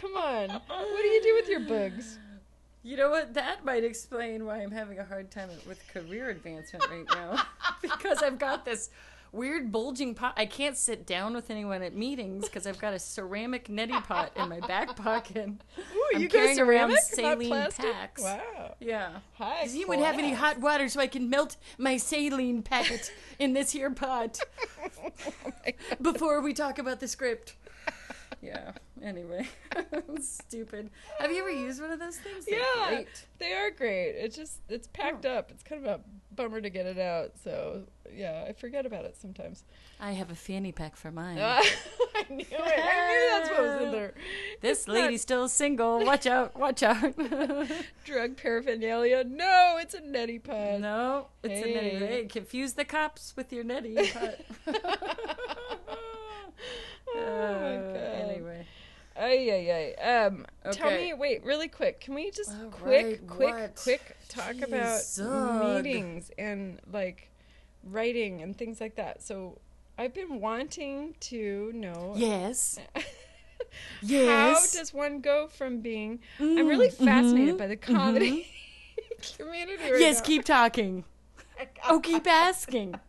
[0.02, 0.50] Come on.
[0.50, 2.20] What do you do with your bugs?
[2.84, 3.34] You know what?
[3.34, 7.42] That might explain why I'm having a hard time with career advancement right now.
[7.82, 8.92] because I've got this
[9.32, 10.34] weird bulging pot.
[10.38, 14.32] I can't sit down with anyone at meetings because I've got a ceramic neti pot
[14.36, 15.50] in my back pocket.
[15.50, 17.86] Ooh, I'm you go carrying around ceramic, not saline plastic?
[17.92, 18.22] packs.
[18.24, 18.76] Wow.
[18.80, 19.10] Yeah.
[19.34, 19.64] Hi.
[19.64, 23.72] Does anyone have any hot water so I can melt my saline packet in this
[23.72, 24.40] here pot
[25.04, 25.72] Oh
[26.02, 27.56] before we talk about the script?
[28.46, 28.72] Yeah.
[29.04, 29.48] Anyway,
[30.22, 30.90] stupid.
[31.20, 32.46] Have you ever used one of those things?
[32.46, 33.08] They're Yeah, Great.
[33.40, 34.12] they are great.
[34.12, 35.52] It's just it's packed up.
[35.52, 36.04] It's kind of a
[36.36, 37.32] bummer to get it out.
[37.44, 37.84] So
[38.14, 39.64] yeah, I forget about it sometimes.
[40.00, 41.38] I have a fanny pack for mine.
[41.42, 41.62] I
[42.30, 42.54] knew it.
[42.54, 44.14] I knew that's what was in there.
[44.62, 46.06] this it's not- lady's still single.
[46.06, 46.58] Watch out!
[46.58, 47.16] Watch out!
[48.06, 49.24] Drug paraphernalia.
[49.26, 50.80] No, it's a neti pot.
[50.80, 51.98] no, it's a neti.
[52.00, 52.08] Hey.
[52.08, 53.96] Hey, confuse the cops with your neti.
[54.14, 54.36] pot.
[57.16, 58.25] oh my Uh, god.
[58.36, 58.68] Anyway,
[59.18, 60.26] Ay, ay, ay.
[60.26, 62.02] Um, tell me, wait, really quick.
[62.02, 63.76] Can we just All quick, right, quick, what?
[63.76, 65.56] quick talk about Jeez, ugh.
[65.58, 67.30] meetings and like
[67.84, 69.24] writing and things like that?
[69.24, 69.60] So
[69.98, 72.80] I've been wanting to know yes,
[74.02, 74.22] yes.
[74.26, 76.20] how does one go from being.
[76.58, 78.48] I'm really Mm, fascinated mhm, by the comedy
[79.38, 79.92] community.
[79.92, 80.22] Right yes, now.
[80.22, 81.06] keep talking.
[81.90, 83.00] Oh, keep asking.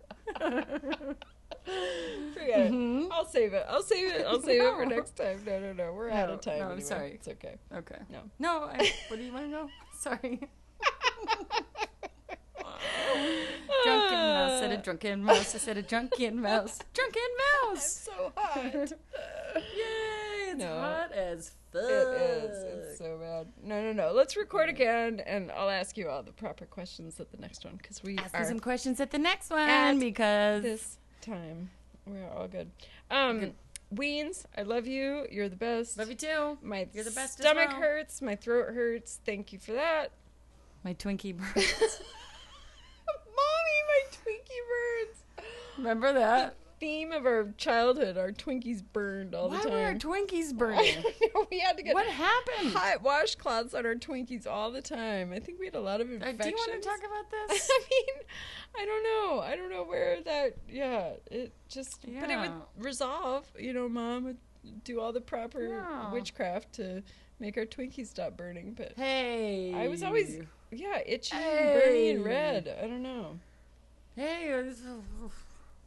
[3.27, 3.67] I'll save it.
[3.69, 4.27] I'll save it.
[4.27, 5.41] I'll save it for next time.
[5.45, 5.93] No, no, no.
[5.93, 6.61] We're out of time.
[6.61, 7.13] no, I'm sorry.
[7.15, 7.57] It's okay.
[7.75, 7.99] Okay.
[8.11, 8.21] No.
[8.39, 8.65] No.
[8.65, 9.69] I, what do you want to know?
[9.99, 10.39] Sorry.
[13.85, 15.55] drunken mouse said a drunken mouse.
[15.55, 16.79] I said a drunken mouse.
[16.95, 17.23] Drunken
[17.71, 18.73] I'm so hot.
[19.55, 19.63] Yay!
[20.51, 20.79] It's No.
[20.79, 21.83] hot as fuck.
[21.83, 22.63] It is.
[22.91, 23.49] It's so bad.
[23.63, 24.13] No, no, no.
[24.13, 27.77] Let's record again, and I'll ask you all the proper questions at the next one
[27.77, 31.71] because we Ask are some questions at the next one At because this time.
[32.07, 32.71] We're all good.
[33.11, 33.55] Um, Good.
[33.95, 35.27] Weens, I love you.
[35.31, 35.99] You're the best.
[35.99, 36.59] love you too.
[36.63, 37.81] My You're the best stomach well.
[37.81, 38.23] hurts.
[38.23, 39.21] My throat hurts.
[39.25, 40.11] Thank you for that.
[40.85, 41.47] My Twinkie bird.
[41.57, 41.67] Mommy,
[43.89, 45.23] my Twinkie birds.
[45.79, 46.55] Remember that?
[46.79, 48.17] Theme of our childhood.
[48.19, 49.95] Our Twinkies burned all Why the were our.
[49.95, 51.03] Twinkies burning?
[51.51, 52.73] We had to get what happened?
[52.73, 55.33] hot washcloths on our Twinkies all the time.
[55.33, 56.43] I think we had a lot of Uh, infections.
[56.45, 57.69] do you want to talk about this?
[57.71, 58.25] I mean,
[58.79, 59.41] I don't know.
[59.41, 60.57] I don't know where that.
[60.69, 62.01] Yeah, it just.
[62.07, 62.21] Yeah.
[62.21, 63.47] But it would resolve.
[63.59, 64.39] You know, mom would
[64.85, 66.11] do all the proper Yeah.
[66.13, 67.03] witchcraft to
[67.41, 68.75] make our Twinkies stop burning.
[68.77, 70.41] But hey, I was always
[70.73, 71.81] yeah itchy and Hey.
[71.81, 72.77] burny and red.
[72.83, 73.39] I don't know.
[74.17, 74.63] Hey, uh,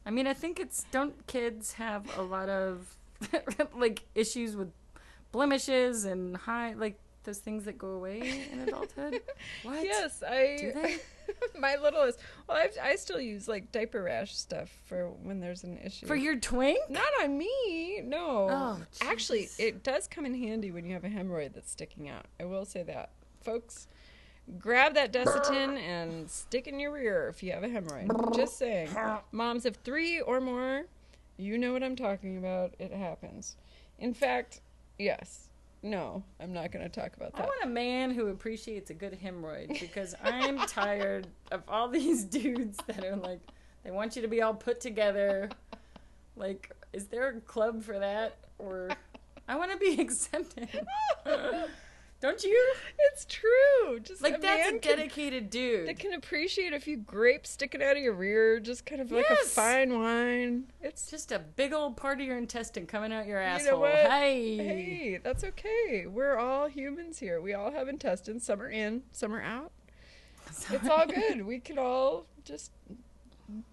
[0.10, 2.98] I mean, I think it's don't kids have a lot of
[3.76, 4.72] like issues with
[5.32, 9.22] blemishes and high like those things that go away in adulthood?
[9.62, 9.84] What?
[9.84, 10.58] Yes, I.
[10.60, 10.98] Do they?
[11.60, 12.22] my littlest.
[12.48, 16.08] Well, I, I still use like diaper rash stuff for when there's an issue.
[16.08, 16.80] For your twink?
[16.90, 18.48] Not on me, no.
[18.50, 22.26] Oh, Actually, it does come in handy when you have a hemorrhoid that's sticking out.
[22.40, 23.12] I will say that.
[23.44, 23.88] Folks,
[24.58, 28.36] grab that Desitin and stick in your rear if you have a hemorrhoid.
[28.36, 28.90] Just saying.
[29.32, 30.86] Moms of three or more,
[31.38, 32.74] you know what I'm talking about.
[32.80, 33.56] It happens.
[34.00, 34.62] In fact,
[34.98, 35.50] yes.
[35.82, 37.44] No, I'm not going to talk about that.
[37.44, 42.26] I want a man who appreciates a good hemorrhoid because I'm tired of all these
[42.26, 43.40] dudes that are like,
[43.84, 45.50] they want you to be all put together.
[46.36, 48.38] Like, is there a club for that?
[48.58, 48.90] Or
[49.48, 50.86] I want to be accepted.
[52.22, 52.74] Don't you?
[53.12, 54.00] It's true.
[54.02, 55.88] Just Like, a that's a can- dedicated dude.
[55.88, 59.30] that can appreciate a few grapes sticking out of your rear, just kind of like
[59.30, 60.66] a fine wine.
[60.82, 63.80] It's Just a big old part of your intestine coming out your You know asshole.
[63.80, 63.94] what?
[63.94, 64.58] Hey.
[64.58, 66.06] hey, that's okay.
[66.08, 67.40] We're all humans here.
[67.42, 68.46] We all have intestines.
[68.46, 69.72] Some are in, some are out.
[70.72, 71.46] It's all good.
[71.46, 72.72] We can all just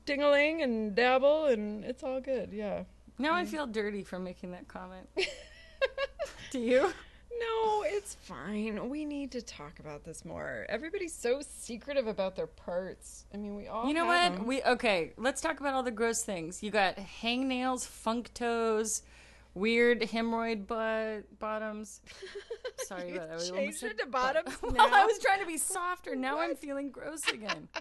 [0.07, 2.51] dingaling and dabble, and it's all good.
[2.53, 2.85] Yeah.
[3.19, 3.49] Now I mm.
[3.49, 5.09] feel dirty for making that comment.
[6.51, 6.93] Do you?
[7.39, 8.89] No, it's fine.
[8.89, 10.67] We need to talk about this more.
[10.69, 13.25] Everybody's so secretive about their parts.
[13.35, 13.87] I mean, we all.
[13.87, 14.37] You know what?
[14.37, 14.47] them.
[14.47, 15.13] We okay.
[15.17, 16.63] Let's talk about all the gross things.
[16.63, 19.03] You got hangnails, funk toes,
[19.55, 22.01] weird hemorrhoid butt bottoms.
[22.87, 23.41] Sorry about that.
[23.41, 24.35] I changed it to butt.
[24.35, 24.89] bottoms well, now?
[24.93, 26.15] I was trying to be softer.
[26.15, 27.69] Now I'm feeling gross again.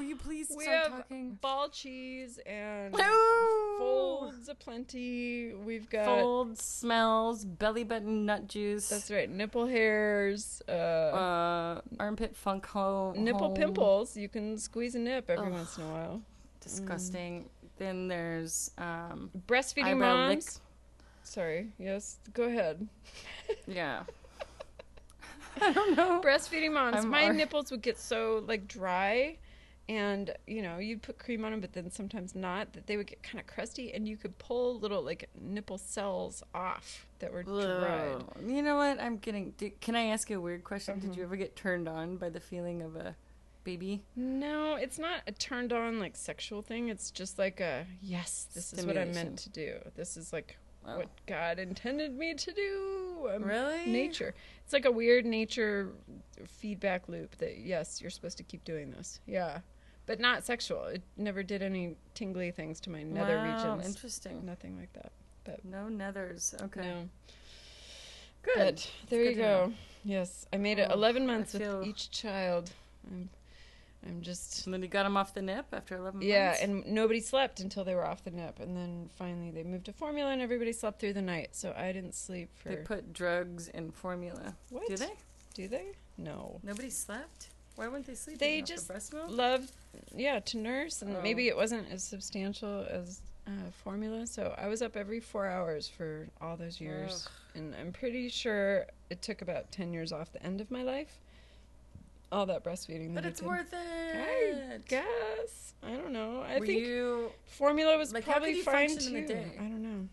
[0.00, 1.38] Will you please We start have talking?
[1.42, 3.76] ball cheese and Ooh!
[3.78, 5.52] folds aplenty.
[5.52, 8.88] We've got Folds, smells, belly button nut juice.
[8.88, 13.12] that's right, nipple hairs, uh, uh, armpit funk hole.
[13.14, 13.54] nipple hole.
[13.56, 14.16] pimples.
[14.16, 15.52] You can squeeze a nip every Ugh.
[15.52, 16.22] once in a while.
[16.62, 17.50] Disgusting.
[17.76, 20.34] Then there's um, Breastfeeding moms.
[20.34, 20.44] lick.
[21.24, 21.68] Sorry.
[21.78, 22.16] Yes.
[22.32, 22.88] Go ahead.
[23.66, 24.04] Yeah.
[25.60, 26.22] I don't know.
[26.24, 26.96] Breastfeeding moms.
[27.04, 29.36] I'm my ar- nipples would get so like dry,
[29.90, 32.72] and you know you'd put cream on them, but then sometimes not.
[32.74, 36.42] That they would get kind of crusty, and you could pull little like nipple cells
[36.54, 38.14] off that were dried.
[38.14, 38.24] Ugh.
[38.46, 39.00] You know what?
[39.00, 39.50] I'm getting.
[39.58, 40.94] do- Can I ask you a weird question?
[40.98, 41.08] Mm-hmm.
[41.08, 43.16] Did you ever get turned on by the feeling of a
[43.64, 44.02] baby?
[44.14, 46.88] No, it's not a turned on like sexual thing.
[46.88, 49.74] It's just like a yes, this is what I'm meant to do.
[49.96, 50.96] This is like Oh.
[50.96, 53.28] what God intended me to do.
[53.34, 53.84] Um, Really?
[53.84, 54.32] Nature.
[54.64, 55.92] It's like a weird nature
[56.46, 59.20] feedback loop that yes, you're supposed to keep doing this.
[59.26, 59.58] Yeah.
[60.10, 60.86] But not sexual.
[60.86, 63.94] It never did any tingly things to my nether wow, regions.
[63.94, 64.44] Interesting.
[64.44, 65.12] Nothing like that.
[65.44, 66.60] But No nethers.
[66.60, 66.80] Okay.
[66.80, 67.08] no.
[68.42, 68.56] Good.
[68.56, 69.72] But there good you go.
[70.02, 72.72] Yes, I made it Oh, 11 months with each child.
[73.08, 73.30] I'm,
[74.04, 76.60] I'm just And then you got them off the nip after 11 Yeah, months?
[76.60, 79.84] Yeah, and nobody slept until they were off the nip, and then finally they moved
[79.84, 81.50] to formula, and everybody slept through the night.
[81.52, 82.70] So I didn't sleep for.
[82.70, 84.56] They put drugs in formula.
[84.70, 84.88] What?
[84.88, 85.12] Do they?
[85.54, 85.92] Do they?
[86.18, 86.58] No.
[86.64, 87.50] Nobody slept?
[87.80, 88.36] Why wouldn't they sleep?
[88.36, 89.30] They just breast milk?
[89.30, 89.72] Loved,
[90.14, 91.22] yeah, to nurse, and Oh.
[91.22, 94.26] maybe it wasn't as substantial as uh, formula.
[94.26, 98.84] So I was up every four hours for all those years, and I'm pretty sure
[99.08, 101.20] it took about ten years off the end of my life.
[102.30, 103.14] All that breastfeeding.
[103.14, 106.42] But that I it's worth I guess I don't know.
[106.42, 109.06] I Were think you formula was Like, probably you fine too.
[109.06, 109.52] in the day?
[109.58, 110.08] I don't know.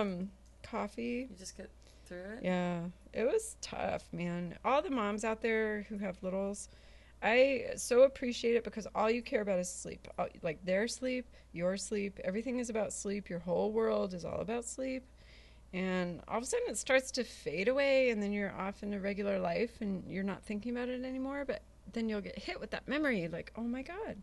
[0.00, 0.30] Um,
[0.64, 1.28] coffee.
[1.30, 1.70] you just get
[2.06, 2.40] through it?
[2.42, 2.80] Yeah,
[3.12, 4.56] it was tough, man.
[4.64, 6.68] All the moms out there who have littles,
[7.24, 10.06] I so appreciate it because all you care about is sleep.
[10.42, 13.30] Like their sleep, your sleep, everything is about sleep.
[13.30, 15.04] Your whole world is all about sleep.
[15.72, 18.92] And all of a sudden it starts to fade away, and then you're off in
[18.94, 21.44] a regular life and you're not thinking about it anymore.
[21.46, 21.62] But
[21.92, 24.16] then you'll get hit with that memory like, oh my God,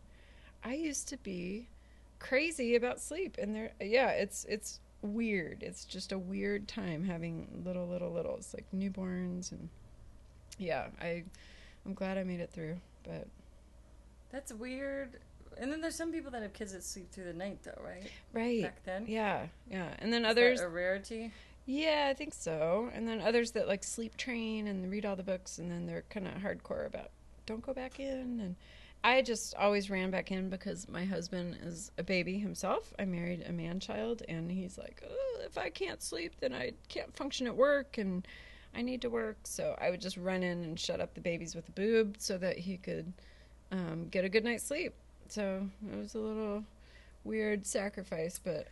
[0.63, 1.67] I used to be
[2.19, 3.35] crazy about sleep.
[3.39, 5.63] And there, yeah, it's, it's, weird.
[5.63, 9.69] It's just a weird time having little little littles like newborns and
[10.59, 11.23] yeah, I
[11.85, 12.77] I'm glad I made it through.
[13.03, 13.27] But
[14.31, 15.19] That's weird.
[15.57, 18.09] And then there's some people that have kids that sleep through the night, though, right?
[18.33, 18.63] right.
[18.63, 19.05] Back then?
[19.07, 19.89] Yeah, yeah.
[19.99, 21.31] And then Is others a rarity?
[21.65, 22.89] Yeah, I think so.
[22.93, 26.03] And then others that like sleep train and read all the books and then they're
[26.09, 27.11] kind of hardcore about
[27.45, 28.55] don't go back in and
[29.03, 32.93] I just always ran back in because my husband is a baby himself.
[32.99, 36.73] I married a man child, and he's like, oh, if I can't sleep, then I
[36.87, 38.27] can't function at work, and
[38.75, 39.37] I need to work.
[39.43, 42.37] So I would just run in and shut up the babies with a boob so
[42.37, 43.13] that he could
[43.71, 44.93] um, get a good night's sleep.
[45.27, 46.63] So it was a little
[47.23, 48.67] weird sacrifice, but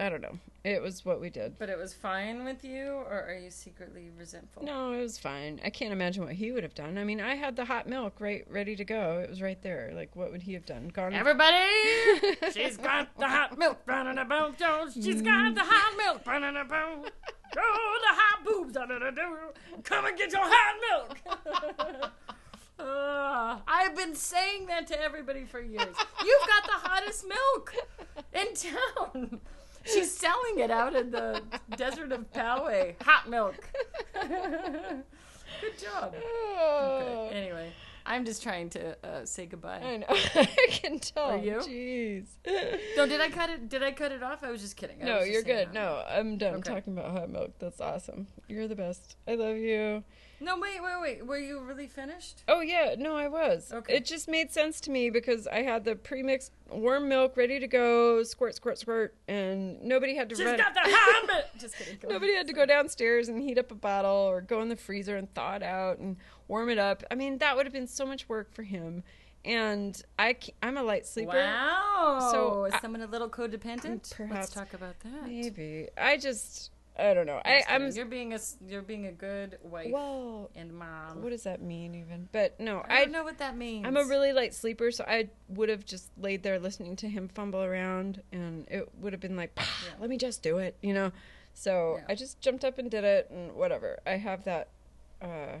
[0.00, 0.38] I don't know.
[0.64, 1.58] It was what we did.
[1.58, 4.64] But it was fine with you, or are you secretly resentful?
[4.64, 5.60] No, it was fine.
[5.64, 6.96] I can't imagine what he would have done.
[6.96, 9.20] I mean, I had the hot milk right ready to go.
[9.22, 9.92] It was right there.
[9.94, 10.88] Like, what would he have done?
[10.88, 11.12] Gone?
[11.12, 11.56] Everybody,
[12.52, 14.94] she's got the hot milk running about Jones.
[14.94, 17.10] She's got the hot milk running about.
[17.56, 18.76] Oh, the hot boobs.
[19.84, 22.10] Come and get your hot milk.
[22.78, 25.94] Uh, I've been saying that to everybody for years.
[26.24, 27.72] You've got the hottest milk
[28.32, 29.40] in town.
[29.84, 31.42] She's selling it out in the
[31.76, 32.96] desert of Poway.
[33.04, 33.54] Hot milk.
[34.14, 36.14] Good job.
[36.24, 37.72] Oh, Okay, Anyway,
[38.04, 39.80] I'm just trying to uh, say goodbye.
[39.82, 40.06] I know.
[40.10, 41.24] I can tell.
[41.24, 41.54] Are you?
[41.58, 42.26] Jeez.
[42.96, 43.68] No, did I cut it?
[43.68, 44.42] Did I cut it off?
[44.42, 45.02] I was just kidding.
[45.02, 45.72] I No, you're good.
[45.72, 46.74] No, I'm done Okay.
[46.74, 47.52] talking about hot milk.
[47.58, 48.26] That's awesome.
[48.48, 49.16] You're the best.
[49.26, 50.02] I love you.
[50.42, 51.26] No, wait, wait, wait.
[51.26, 52.42] Were you really finished?
[52.48, 53.70] Oh yeah, no, I was.
[53.72, 53.94] Okay.
[53.96, 57.66] It just made sense to me because I had the pre-mixed warm milk ready to
[57.68, 60.56] go, squirt, squirt, squirt, and nobody had to She's run.
[60.56, 60.80] got the
[61.26, 61.44] milk.
[61.58, 61.98] Just kidding.
[62.02, 62.46] Go Nobody ahead.
[62.46, 65.32] had to go downstairs and heat up a bottle or go in the freezer and
[65.32, 66.16] thaw it out and
[66.48, 67.04] warm it up.
[67.10, 69.04] I mean, that would have been so much work for him.
[69.44, 71.36] And I I'm a light sleeper.
[71.36, 72.30] Wow.
[72.32, 74.12] So, is I- someone a little codependent?
[74.16, 74.34] Perhaps.
[74.34, 75.26] Let's talk about that.
[75.28, 75.88] Maybe.
[75.96, 77.40] I just, I don't know.
[77.44, 77.90] I, I'm.
[77.90, 78.38] You're being a
[78.68, 81.22] you're being a good wife Well, and mom.
[81.22, 82.28] what does that mean even?
[82.32, 83.86] But no, I I, don't know what that means.
[83.86, 87.28] I'm a really light sleeper, so I would have just laid there listening to him
[87.28, 89.64] fumble around, and it would have been like, Yeah.
[90.00, 91.12] let me just do it, you know.
[91.54, 92.04] So Yeah.
[92.10, 93.98] I just jumped up and did it, and whatever.
[94.06, 94.68] I have that
[95.22, 95.58] uh,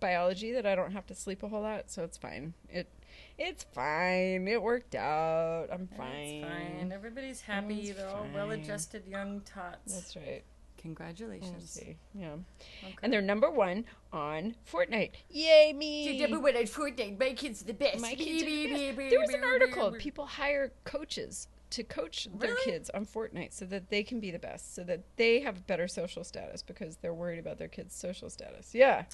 [0.00, 2.54] biology that I don't have to sleep a whole lot, so it's fine.
[2.70, 2.88] It
[3.36, 4.48] it's fine.
[4.48, 5.66] It worked out.
[5.70, 6.14] I'm fine.
[6.16, 6.92] It's fine.
[6.92, 7.90] Everybody's happy.
[7.90, 9.92] It's They're all well-adjusted young tots.
[9.94, 10.42] That's right.
[10.84, 11.70] We'll Congratulations.
[11.70, 11.96] see.
[12.14, 12.34] Yeah.
[12.82, 12.94] Okay.
[13.02, 15.12] And they're number one on Fortnite.
[15.30, 16.26] Yay me!
[16.36, 18.00] when I Fortnite, my kids are the best.
[18.00, 19.10] My kids are the best.
[19.10, 19.92] There was an article.
[19.92, 22.64] People hire coaches to coach their Really?
[22.70, 25.88] kids on Fortnite so that they can be the best, so that they have better
[25.88, 28.74] social status because they're worried about their kids' social status.
[28.74, 29.04] Yeah,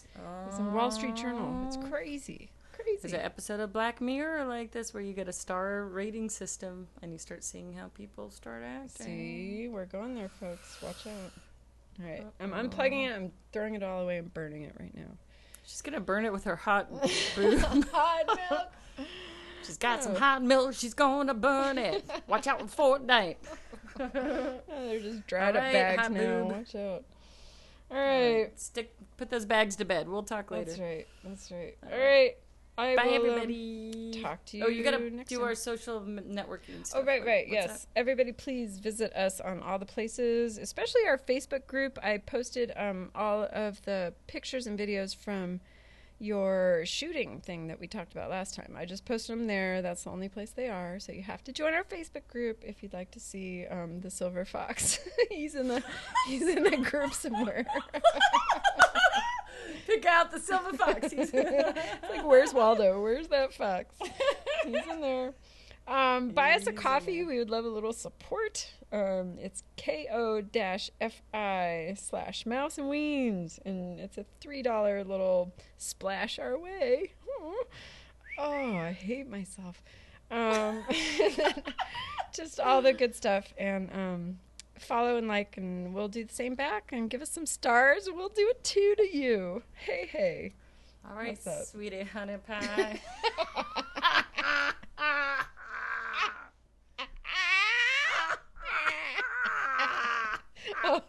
[0.47, 1.67] it's in Wall Street Journal.
[1.67, 1.89] It's oh.
[1.89, 3.17] crazy, Is crazy.
[3.17, 6.89] it an episode of Black Mirror like this where you get a star rating system
[7.01, 9.07] and you start seeing how people start acting?
[9.07, 10.83] See, we're going there, folks.
[10.83, 11.33] Watch out.
[12.03, 13.15] All right, uh, I'm unplugging it.
[13.15, 14.19] I'm throwing it all away.
[14.19, 15.11] I'm burning it right now.
[15.65, 16.89] She's gonna burn it with her hot
[17.35, 17.59] brew.
[17.93, 19.07] Hot milk.
[19.65, 20.19] She's got some Oh.
[20.19, 20.75] hot milk.
[20.75, 22.09] She's gonna burn it.
[22.27, 23.37] Watch out for Fortnite.
[24.01, 26.21] Oh, they're just dried All up right, bags hot now.
[26.45, 26.53] boob.
[26.53, 27.05] Watch out.
[27.91, 28.59] All right.
[28.59, 28.95] Stick.
[29.19, 30.09] Put those bags to bed.
[30.09, 30.65] We'll talk later.
[30.67, 31.07] That's right.
[31.23, 31.77] That's right.
[31.85, 32.37] All All right.
[32.79, 34.21] I Bye, will, um, everybody.
[34.23, 34.65] talk to you.
[34.65, 35.43] Oh, you gotta do time.
[35.45, 37.03] our social networking stuff.
[37.03, 37.47] Oh, right, right.
[37.49, 37.87] What's yes.
[37.97, 41.99] Everybody, please visit us on all the places, especially our Facebook group.
[42.03, 45.61] I posted um, all of the pictures and videos from
[46.23, 48.75] your shooting thing that we talked about last time.
[48.77, 49.81] I just posted them there.
[49.81, 51.01] That's the only place they are.
[51.01, 54.11] So you have to join our Facebook group if you'd like to see um, the
[54.11, 55.01] silver fox.
[55.31, 55.83] he's in the
[56.29, 57.67] he's in the group somewhere.
[59.87, 61.11] Pick out the silver fox.
[61.13, 63.03] He's- It's like, where's Waldo?
[63.03, 63.95] Where's that fox?
[64.65, 65.33] He's in there.
[65.89, 67.25] Um, buy us a coffee.
[67.25, 68.73] We would love a little support.
[68.93, 76.59] Um, it's ko-fi slash mouse and weens, and it's a three dollar little splash our
[76.59, 77.13] way.
[78.39, 79.83] Oh, I hate myself.
[80.31, 80.83] Um,
[82.33, 84.39] just all the good stuff, and um,
[84.81, 88.09] follow and like, and we'll do the same back, and give us some stars.
[88.13, 89.63] We'll do it too to you.
[89.75, 90.53] Hey, hey.
[91.09, 93.01] All right, sweetie honey pie.
[100.85, 101.03] oh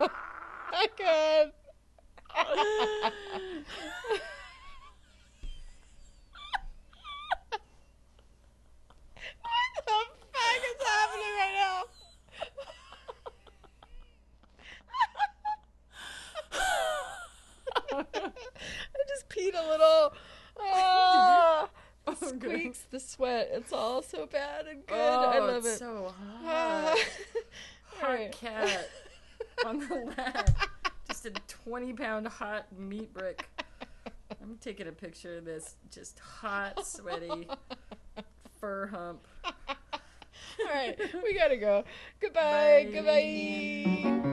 [0.72, 1.51] my god.
[9.41, 9.99] what the
[10.34, 11.84] fuck is happening right now?
[17.93, 18.03] I
[19.07, 20.13] just peed a little.
[20.59, 21.69] Ah,
[22.28, 23.49] squeaks the sweat.
[23.53, 24.95] It's all so bad and good.
[24.95, 25.80] I Oh, love it's it.
[25.80, 26.13] So
[26.43, 26.43] Ah.
[26.43, 26.97] hot.
[27.93, 28.32] All hot right.
[28.32, 28.89] cat
[29.65, 30.49] on the lap.
[31.07, 33.47] Just a 20 pound hot meat brick.
[34.43, 37.47] I'm taking a picture of this just hot, sweaty
[38.59, 39.26] fur hump.
[39.45, 41.86] All right, we gotta go.
[42.20, 42.89] Goodbye.
[42.91, 44.03] Bye.
[44.03, 44.28] Goodbye.